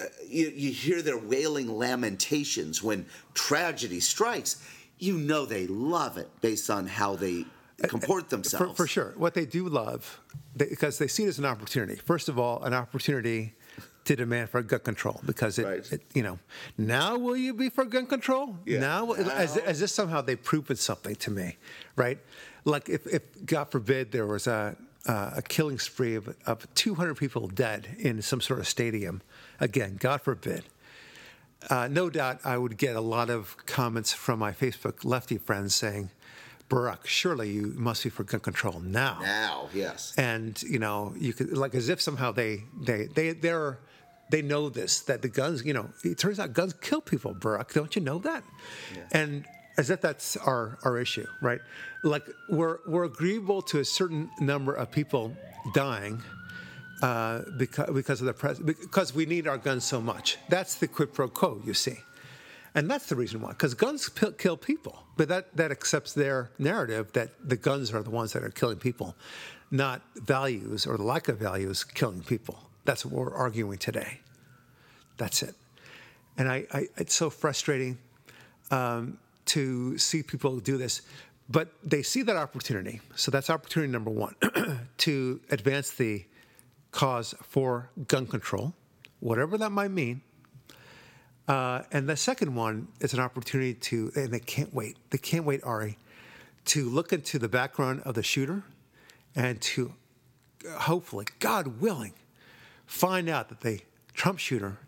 uh, 0.00 0.06
you, 0.26 0.48
you 0.54 0.72
hear 0.72 1.00
their 1.00 1.18
wailing 1.18 1.68
lamentations 1.78 2.82
when 2.82 3.06
tragedy 3.34 4.00
strikes, 4.00 4.60
you 4.98 5.16
know 5.16 5.46
they 5.46 5.66
love 5.68 6.18
it 6.18 6.28
based 6.40 6.70
on 6.70 6.86
how 6.88 7.14
they 7.14 7.44
comport 7.86 8.24
For, 8.24 8.30
themselves. 8.30 8.76
for 8.76 8.86
sure. 8.88 9.12
What 9.16 9.34
they 9.34 9.46
do 9.46 9.68
love, 9.68 10.20
they, 10.56 10.66
because 10.66 10.98
they 10.98 11.06
see 11.08 11.24
it 11.24 11.28
as 11.28 11.38
an 11.38 11.44
opportunity. 11.44 11.96
First 11.96 12.28
of 12.28 12.36
all, 12.38 12.62
an 12.64 12.74
opportunity 12.74 13.54
to 14.04 14.16
demand 14.16 14.50
for 14.50 14.62
gun 14.62 14.80
control 14.80 15.20
because 15.24 15.58
it, 15.58 15.64
Right. 15.64 15.92
it 15.92 16.02
you 16.14 16.22
know, 16.22 16.38
now 16.76 17.16
will 17.16 17.36
you 17.36 17.54
be 17.54 17.68
for 17.68 17.84
gun 17.84 18.06
control? 18.06 18.56
Yeah. 18.66 18.80
Now, 18.80 19.12
as, 19.12 19.56
Now. 19.56 19.62
as 19.62 19.82
if 19.82 19.90
somehow 19.90 20.20
they've 20.22 20.42
proven 20.42 20.76
something 20.76 21.14
to 21.16 21.30
me, 21.30 21.56
right? 21.96 22.18
Like 22.64 22.88
if, 22.88 23.06
if 23.06 23.22
God 23.46 23.64
forbid, 23.70 24.12
there 24.12 24.26
was 24.26 24.46
a, 24.46 24.76
uh, 25.06 25.32
a 25.36 25.42
killing 25.42 25.78
spree 25.78 26.14
of, 26.16 26.34
of 26.46 26.72
200 26.74 27.16
people 27.16 27.48
dead 27.48 27.96
in 27.98 28.22
some 28.22 28.40
sort 28.40 28.60
of 28.60 28.68
stadium, 28.68 29.22
again, 29.60 29.96
God 30.00 30.20
forbid. 30.22 30.64
Uh, 31.70 31.86
no 31.88 32.10
doubt 32.10 32.40
I 32.44 32.58
would 32.58 32.76
get 32.76 32.96
a 32.96 33.00
lot 33.00 33.30
of 33.30 33.56
comments 33.66 34.12
from 34.12 34.40
my 34.40 34.52
Facebook 34.52 35.04
lefty 35.04 35.38
friends 35.38 35.74
saying, 35.76 36.10
Barack, 36.68 37.04
surely 37.04 37.50
you 37.50 37.72
must 37.76 38.02
be 38.02 38.10
for 38.10 38.24
gun 38.24 38.40
control 38.40 38.80
now. 38.80 39.18
Now, 39.22 39.68
yes. 39.74 40.14
And, 40.16 40.60
you 40.62 40.78
know, 40.78 41.12
you 41.18 41.32
could, 41.34 41.56
like, 41.56 41.74
as 41.74 41.88
if 41.88 42.00
somehow 42.00 42.32
they, 42.32 42.62
they, 42.80 43.06
they, 43.14 43.32
they're, 43.32 43.78
they 44.32 44.42
know 44.42 44.70
this, 44.70 45.00
that 45.02 45.20
the 45.20 45.28
guns, 45.28 45.62
you 45.64 45.74
know, 45.74 45.90
it 46.02 46.16
turns 46.16 46.40
out 46.40 46.54
guns 46.54 46.72
kill 46.72 47.02
people, 47.02 47.34
Barack. 47.34 47.72
Don't 47.74 47.94
you 47.94 48.02
know 48.02 48.18
that? 48.20 48.42
And 49.12 49.44
as 49.76 49.90
if 49.90 50.00
that's 50.00 50.36
our, 50.38 50.78
our 50.84 50.98
issue, 50.98 51.26
right? 51.42 51.60
Like, 52.02 52.26
we're, 52.48 52.78
we're 52.86 53.04
agreeable 53.04 53.60
to 53.62 53.80
a 53.80 53.84
certain 53.84 54.30
number 54.40 54.72
of 54.72 54.90
people 54.90 55.36
dying 55.74 56.22
uh, 57.02 57.42
because, 57.58 57.90
because 57.92 58.20
of 58.20 58.26
the 58.26 58.32
pres- 58.32 58.58
because 58.58 59.14
we 59.14 59.26
need 59.26 59.46
our 59.46 59.58
guns 59.58 59.84
so 59.84 60.00
much. 60.00 60.38
That's 60.48 60.76
the 60.76 60.88
quid 60.88 61.12
pro 61.12 61.28
quo, 61.28 61.60
you 61.64 61.74
see, 61.74 61.98
and 62.74 62.90
that's 62.90 63.06
the 63.06 63.16
reason 63.16 63.40
why. 63.42 63.50
Because 63.50 63.74
guns 63.74 64.08
p- 64.08 64.32
kill 64.38 64.56
people, 64.56 65.02
but 65.16 65.28
that 65.28 65.56
that 65.56 65.70
accepts 65.72 66.12
their 66.14 66.50
narrative 66.58 67.12
that 67.12 67.30
the 67.44 67.56
guns 67.56 67.92
are 67.92 68.02
the 68.02 68.10
ones 68.10 68.32
that 68.32 68.42
are 68.44 68.50
killing 68.50 68.78
people, 68.78 69.16
not 69.70 70.00
values 70.14 70.86
or 70.86 70.96
the 70.96 71.02
lack 71.02 71.28
of 71.28 71.38
values 71.38 71.82
killing 71.84 72.22
people. 72.22 72.56
That's 72.84 73.04
what 73.04 73.14
we're 73.14 73.34
arguing 73.34 73.78
today. 73.78 74.20
That's 75.16 75.42
it, 75.42 75.54
and 76.36 76.48
I, 76.48 76.66
I 76.72 76.86
it's 76.96 77.14
so 77.14 77.30
frustrating 77.30 77.98
um, 78.70 79.18
to 79.46 79.98
see 79.98 80.22
people 80.22 80.58
do 80.60 80.76
this. 80.76 81.02
But 81.48 81.72
they 81.84 82.02
see 82.02 82.22
that 82.22 82.36
opportunity. 82.36 83.00
So 83.14 83.30
that's 83.30 83.50
opportunity 83.50 83.92
number 83.92 84.10
one 84.10 84.34
to 84.98 85.40
advance 85.50 85.90
the 85.90 86.24
cause 86.92 87.34
for 87.42 87.90
gun 88.06 88.26
control, 88.26 88.74
whatever 89.20 89.58
that 89.58 89.70
might 89.70 89.90
mean. 89.90 90.22
Uh, 91.48 91.82
and 91.90 92.08
the 92.08 92.16
second 92.16 92.54
one 92.54 92.88
is 93.00 93.12
an 93.12 93.20
opportunity 93.20 93.74
to, 93.74 94.12
and 94.14 94.30
they 94.30 94.38
can't 94.38 94.72
wait, 94.72 94.96
they 95.10 95.18
can't 95.18 95.44
wait, 95.44 95.62
Ari, 95.64 95.98
to 96.66 96.88
look 96.88 97.12
into 97.12 97.38
the 97.38 97.48
background 97.48 98.00
of 98.04 98.14
the 98.14 98.22
shooter 98.22 98.62
and 99.34 99.60
to 99.60 99.92
hopefully, 100.78 101.26
God 101.40 101.80
willing, 101.80 102.12
find 102.86 103.28
out 103.28 103.48
that 103.48 103.60
the 103.60 103.80
Trump 104.14 104.38
shooter, 104.38 104.78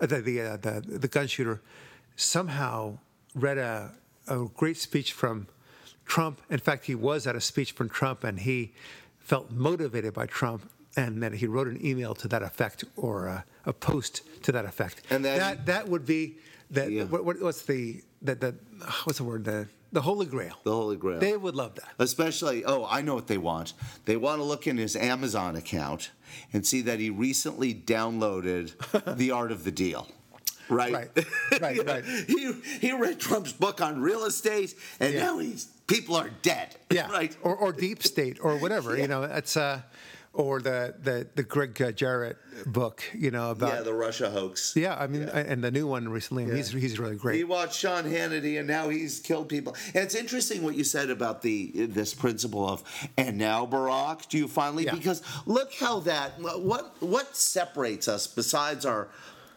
uh, 0.00 0.06
the 0.06 0.20
the, 0.20 0.40
uh, 0.40 0.56
the 0.56 0.80
the 0.86 1.08
gun 1.08 1.26
shooter, 1.26 1.60
somehow 2.16 2.98
read 3.34 3.58
a 3.58 3.92
a 4.28 4.46
great 4.54 4.76
speech 4.76 5.12
from 5.12 5.46
Trump. 6.06 6.40
In 6.50 6.58
fact, 6.58 6.86
he 6.86 6.94
was 6.94 7.26
at 7.26 7.36
a 7.36 7.40
speech 7.40 7.72
from 7.72 7.88
Trump, 7.88 8.24
and 8.24 8.40
he 8.40 8.72
felt 9.18 9.50
motivated 9.50 10.14
by 10.14 10.26
Trump, 10.26 10.70
and 10.96 11.22
then 11.22 11.32
he 11.32 11.46
wrote 11.46 11.66
an 11.68 11.84
email 11.84 12.14
to 12.14 12.28
that 12.28 12.42
effect 12.42 12.84
or 12.96 13.26
a, 13.26 13.44
a 13.66 13.72
post 13.72 14.22
to 14.42 14.52
that 14.52 14.64
effect. 14.64 15.02
And 15.10 15.24
then- 15.24 15.38
that 15.38 15.66
that 15.66 15.88
would 15.88 16.06
be 16.06 16.36
that. 16.70 16.90
Yeah. 16.90 17.04
What, 17.04 17.24
what, 17.24 17.40
what's 17.40 17.62
the 17.62 18.02
that 18.22 18.40
the 18.40 18.54
what's 19.04 19.18
the 19.18 19.24
word 19.24 19.44
the 19.44 19.68
the 19.94 20.02
Holy 20.02 20.26
Grail. 20.26 20.56
The 20.64 20.72
Holy 20.72 20.96
Grail. 20.96 21.20
They 21.20 21.36
would 21.36 21.54
love 21.54 21.76
that. 21.76 21.88
Especially, 21.98 22.64
oh, 22.64 22.86
I 22.90 23.00
know 23.00 23.14
what 23.14 23.28
they 23.28 23.38
want. 23.38 23.72
They 24.04 24.16
want 24.16 24.40
to 24.40 24.44
look 24.44 24.66
in 24.66 24.76
his 24.76 24.96
Amazon 24.96 25.56
account 25.56 26.10
and 26.52 26.66
see 26.66 26.82
that 26.82 26.98
he 27.00 27.08
recently 27.10 27.72
downloaded 27.72 28.72
The 29.16 29.30
Art 29.30 29.52
of 29.52 29.64
the 29.64 29.70
Deal. 29.70 30.06
Right? 30.68 30.92
Right, 30.92 31.08
right, 31.60 31.76
Yeah. 31.76 31.82
right. 31.92 32.04
He, 32.04 32.52
he 32.80 32.92
read 32.92 33.20
Trump's 33.20 33.52
book 33.52 33.80
on 33.80 34.00
real 34.00 34.24
estate, 34.24 34.74
and 35.00 35.14
Yeah. 35.14 35.22
now 35.22 35.38
he's 35.38 35.66
people 35.86 36.16
are 36.16 36.30
dead. 36.42 36.74
Yeah, 36.90 37.10
Right. 37.10 37.36
Or, 37.42 37.54
or 37.56 37.72
deep 37.72 38.02
state 38.02 38.38
or 38.42 38.56
whatever. 38.58 38.96
You 38.98 39.06
know, 39.08 39.22
it's 39.22 39.56
uh, 39.56 39.82
or 40.34 40.60
the 40.60 40.94
the 41.00 41.26
the 41.34 41.42
Gregg 41.42 41.80
uh, 41.80 41.92
Jarrett 41.92 42.36
book. 42.66 43.02
You 43.14 43.30
know 43.30 43.52
about. 43.52 43.72
yeah, 43.72 43.82
the 43.82 43.94
Russia 43.94 44.30
hoax. 44.30 44.74
Yeah, 44.76 44.96
I 44.98 45.06
mean, 45.06 45.22
and 45.22 45.62
the 45.62 45.70
new 45.70 45.86
one 45.86 46.08
recently, 46.08 46.44
and 46.44 46.56
he's 46.56 46.70
he's 46.72 46.98
really 46.98 47.16
great. 47.16 47.36
He 47.36 47.44
watched 47.44 47.78
Sean 47.78 48.04
Hannity, 48.04 48.58
and 48.58 48.66
now 48.66 48.88
he's 48.88 49.20
killed 49.20 49.48
people. 49.48 49.76
And 49.94 50.04
it's 50.04 50.14
interesting 50.14 50.62
what 50.62 50.74
you 50.74 50.84
said 50.84 51.08
about 51.08 51.42
the 51.42 51.86
this 51.86 52.12
principle 52.12 52.68
of, 52.68 52.82
and 53.16 53.38
now 53.38 53.64
Barack, 53.64 54.28
do 54.28 54.36
you 54.38 54.48
finally? 54.48 54.84
Yeah. 54.84 54.94
Because 54.94 55.22
look 55.46 55.72
how 55.74 56.00
that 56.00 56.32
what 56.40 57.00
what 57.00 57.36
separates 57.36 58.08
us 58.08 58.26
besides 58.26 58.84
our 58.84 59.08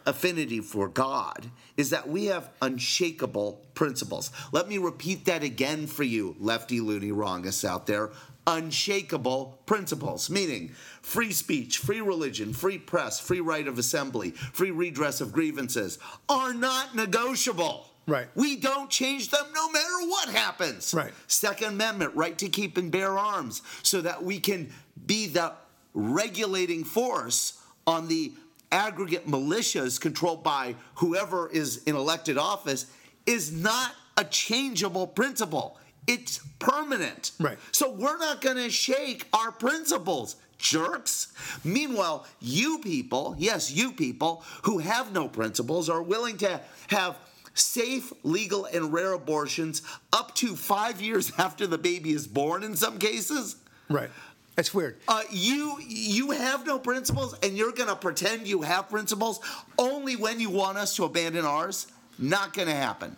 affinity 0.06 0.60
for 0.60 0.88
God 0.88 1.50
is 1.76 1.90
that 1.90 2.08
we 2.08 2.26
have 2.26 2.48
unshakable 2.62 3.64
principles. 3.74 4.30
Let 4.52 4.68
me 4.68 4.78
repeat 4.78 5.26
that 5.26 5.42
again 5.42 5.86
for 5.86 6.02
you, 6.02 6.34
lefty 6.40 6.80
loony 6.80 7.10
wrongists 7.10 7.64
out 7.64 7.86
there. 7.86 8.10
Unshakable 8.50 9.60
principles, 9.66 10.30
meaning 10.30 10.70
free 11.02 11.32
speech, 11.32 11.76
free 11.76 12.00
religion, 12.00 12.54
free 12.54 12.78
press, 12.78 13.20
free 13.20 13.40
right 13.40 13.68
of 13.68 13.78
assembly, 13.78 14.30
free 14.30 14.70
redress 14.70 15.20
of 15.20 15.32
grievances 15.32 15.98
are 16.30 16.54
not 16.54 16.96
negotiable. 16.96 17.90
Right. 18.06 18.26
We 18.34 18.56
don't 18.56 18.88
change 18.88 19.28
them 19.28 19.44
no 19.54 19.70
matter 19.70 20.08
what 20.08 20.30
happens. 20.30 20.94
Right. 20.94 21.12
Second 21.26 21.74
Amendment, 21.74 22.14
right 22.14 22.38
to 22.38 22.48
keep 22.48 22.78
and 22.78 22.90
bear 22.90 23.18
arms, 23.18 23.60
so 23.82 24.00
that 24.00 24.24
we 24.24 24.40
can 24.40 24.72
be 25.06 25.26
the 25.26 25.52
regulating 25.92 26.84
force 26.84 27.60
on 27.86 28.08
the 28.08 28.32
aggregate 28.72 29.26
militias 29.26 30.00
controlled 30.00 30.42
by 30.42 30.74
whoever 30.94 31.50
is 31.50 31.82
in 31.84 31.96
elected 31.96 32.38
office, 32.38 32.86
is 33.26 33.52
not 33.52 33.92
a 34.16 34.24
changeable 34.24 35.06
principle. 35.06 35.78
It's 36.08 36.40
permanent. 36.58 37.32
Right. 37.38 37.58
So 37.70 37.92
we're 37.92 38.18
not 38.18 38.40
going 38.40 38.56
to 38.56 38.70
shake 38.70 39.26
our 39.34 39.52
principles, 39.52 40.36
jerks. 40.56 41.32
Meanwhile, 41.62 42.26
you 42.40 42.78
people, 42.78 43.36
yes, 43.38 43.70
you 43.70 43.92
people 43.92 44.42
who 44.62 44.78
have 44.78 45.12
no 45.12 45.28
principles 45.28 45.90
are 45.90 46.02
willing 46.02 46.38
to 46.38 46.60
have 46.88 47.18
safe, 47.52 48.10
legal, 48.22 48.64
and 48.64 48.90
rare 48.92 49.12
abortions 49.12 49.82
up 50.12 50.34
to 50.36 50.56
five 50.56 51.02
years 51.02 51.30
after 51.38 51.66
the 51.66 51.78
baby 51.78 52.10
is 52.10 52.26
born 52.26 52.62
in 52.62 52.74
some 52.74 52.98
cases. 52.98 53.56
Right. 53.90 54.10
That's 54.56 54.74
weird. 54.74 54.96
Uh, 55.06 55.22
you 55.30 55.78
you 55.86 56.32
have 56.32 56.66
no 56.66 56.80
principles, 56.80 57.38
and 57.44 57.56
you're 57.56 57.70
gonna 57.70 57.94
pretend 57.94 58.48
you 58.48 58.62
have 58.62 58.88
principles 58.88 59.38
only 59.78 60.16
when 60.16 60.40
you 60.40 60.50
want 60.50 60.78
us 60.78 60.96
to 60.96 61.04
abandon 61.04 61.44
ours. 61.44 61.86
Not 62.18 62.54
gonna 62.54 62.74
happen. 62.74 63.16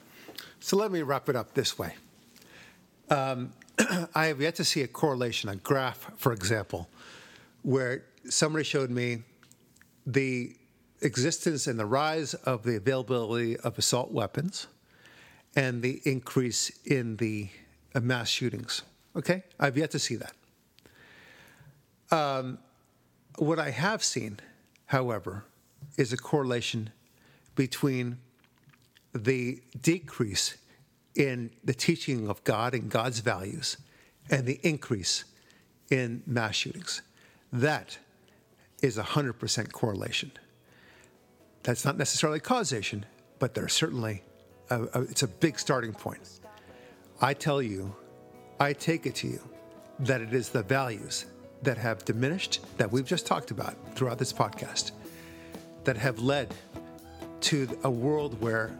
So 0.58 0.76
let 0.76 0.92
me 0.92 1.00
wrap 1.00 1.30
it 1.30 1.36
up 1.36 1.54
this 1.54 1.78
way. 1.78 1.94
Um, 3.10 3.52
I 4.14 4.26
have 4.26 4.40
yet 4.40 4.54
to 4.56 4.64
see 4.64 4.82
a 4.82 4.88
correlation, 4.88 5.50
a 5.50 5.56
graph, 5.56 6.10
for 6.16 6.32
example, 6.32 6.88
where 7.62 8.04
somebody 8.28 8.64
showed 8.64 8.90
me 8.90 9.22
the 10.06 10.56
existence 11.02 11.66
and 11.66 11.78
the 11.78 11.86
rise 11.86 12.34
of 12.34 12.62
the 12.62 12.76
availability 12.76 13.56
of 13.58 13.78
assault 13.78 14.12
weapons 14.12 14.66
and 15.56 15.82
the 15.82 16.00
increase 16.04 16.70
in 16.84 17.16
the 17.16 17.48
uh, 17.94 18.00
mass 18.00 18.28
shootings. 18.28 18.82
Okay? 19.16 19.42
I've 19.58 19.76
yet 19.76 19.90
to 19.92 19.98
see 19.98 20.16
that. 20.16 20.34
Um, 22.12 22.58
what 23.38 23.58
I 23.58 23.70
have 23.70 24.04
seen, 24.04 24.38
however, 24.86 25.44
is 25.96 26.12
a 26.12 26.16
correlation 26.16 26.90
between 27.54 28.18
the 29.12 29.60
decrease 29.80 30.56
in 31.14 31.50
the 31.64 31.74
teaching 31.74 32.28
of 32.28 32.42
God 32.44 32.74
and 32.74 32.90
God's 32.90 33.20
values 33.20 33.76
and 34.30 34.46
the 34.46 34.60
increase 34.62 35.24
in 35.90 36.22
mass 36.26 36.54
shootings. 36.54 37.02
That 37.52 37.98
is 38.82 38.96
a 38.96 39.02
100% 39.02 39.72
correlation. 39.72 40.32
That's 41.62 41.84
not 41.84 41.98
necessarily 41.98 42.40
causation, 42.40 43.04
but 43.38 43.54
there's 43.54 43.72
certainly 43.72 44.22
a, 44.70 44.82
a, 44.94 45.02
it's 45.02 45.22
a 45.22 45.28
big 45.28 45.58
starting 45.58 45.92
point. 45.92 46.20
I 47.20 47.34
tell 47.34 47.60
you, 47.60 47.94
I 48.58 48.72
take 48.72 49.06
it 49.06 49.16
to 49.16 49.26
you 49.26 49.40
that 50.00 50.20
it 50.20 50.32
is 50.32 50.48
the 50.48 50.62
values 50.62 51.26
that 51.62 51.76
have 51.76 52.04
diminished 52.04 52.60
that 52.78 52.90
we've 52.90 53.04
just 53.04 53.26
talked 53.26 53.50
about 53.50 53.76
throughout 53.94 54.18
this 54.18 54.32
podcast 54.32 54.92
that 55.84 55.96
have 55.96 56.18
led 56.20 56.54
to 57.40 57.78
a 57.84 57.90
world 57.90 58.40
where 58.40 58.74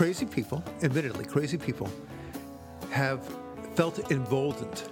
crazy 0.00 0.24
people, 0.24 0.64
admittedly 0.82 1.26
crazy 1.26 1.58
people, 1.58 1.86
have 2.90 3.20
felt 3.74 4.10
emboldened 4.10 4.84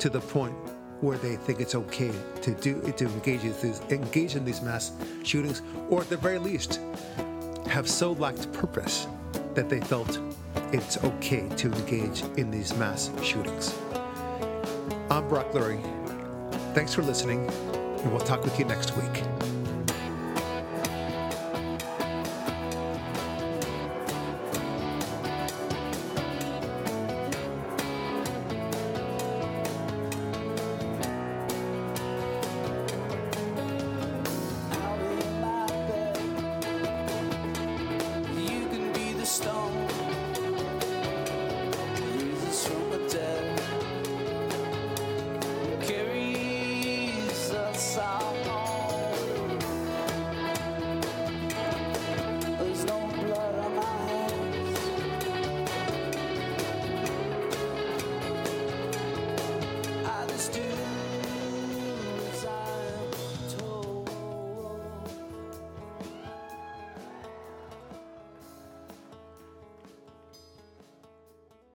to 0.00 0.10
the 0.10 0.18
point 0.18 0.52
where 1.00 1.16
they 1.18 1.36
think 1.36 1.60
it's 1.60 1.76
okay 1.76 2.10
to 2.42 2.50
do 2.54 2.82
to 2.96 3.04
engage 3.04 3.44
in 3.44 3.54
these, 3.62 3.80
engage 3.90 4.34
in 4.34 4.44
these 4.44 4.60
mass 4.60 4.90
shootings, 5.22 5.62
or 5.88 6.00
at 6.00 6.08
the 6.08 6.16
very 6.16 6.38
least, 6.38 6.80
have 7.68 7.88
so 7.88 8.10
lacked 8.14 8.52
purpose 8.52 9.06
that 9.54 9.68
they 9.68 9.78
felt 9.82 10.18
it's 10.72 10.96
okay 11.04 11.48
to 11.50 11.72
engage 11.72 12.22
in 12.36 12.50
these 12.50 12.74
mass 12.74 13.08
shootings. 13.22 13.78
I'm 15.12 15.28
Brock 15.28 15.52
Lurie. 15.52 15.80
Thanks 16.74 16.92
for 16.92 17.02
listening, 17.02 17.48
and 17.48 18.10
we'll 18.10 18.18
talk 18.18 18.42
with 18.42 18.58
you 18.58 18.64
next 18.64 18.96
week. 18.96 19.59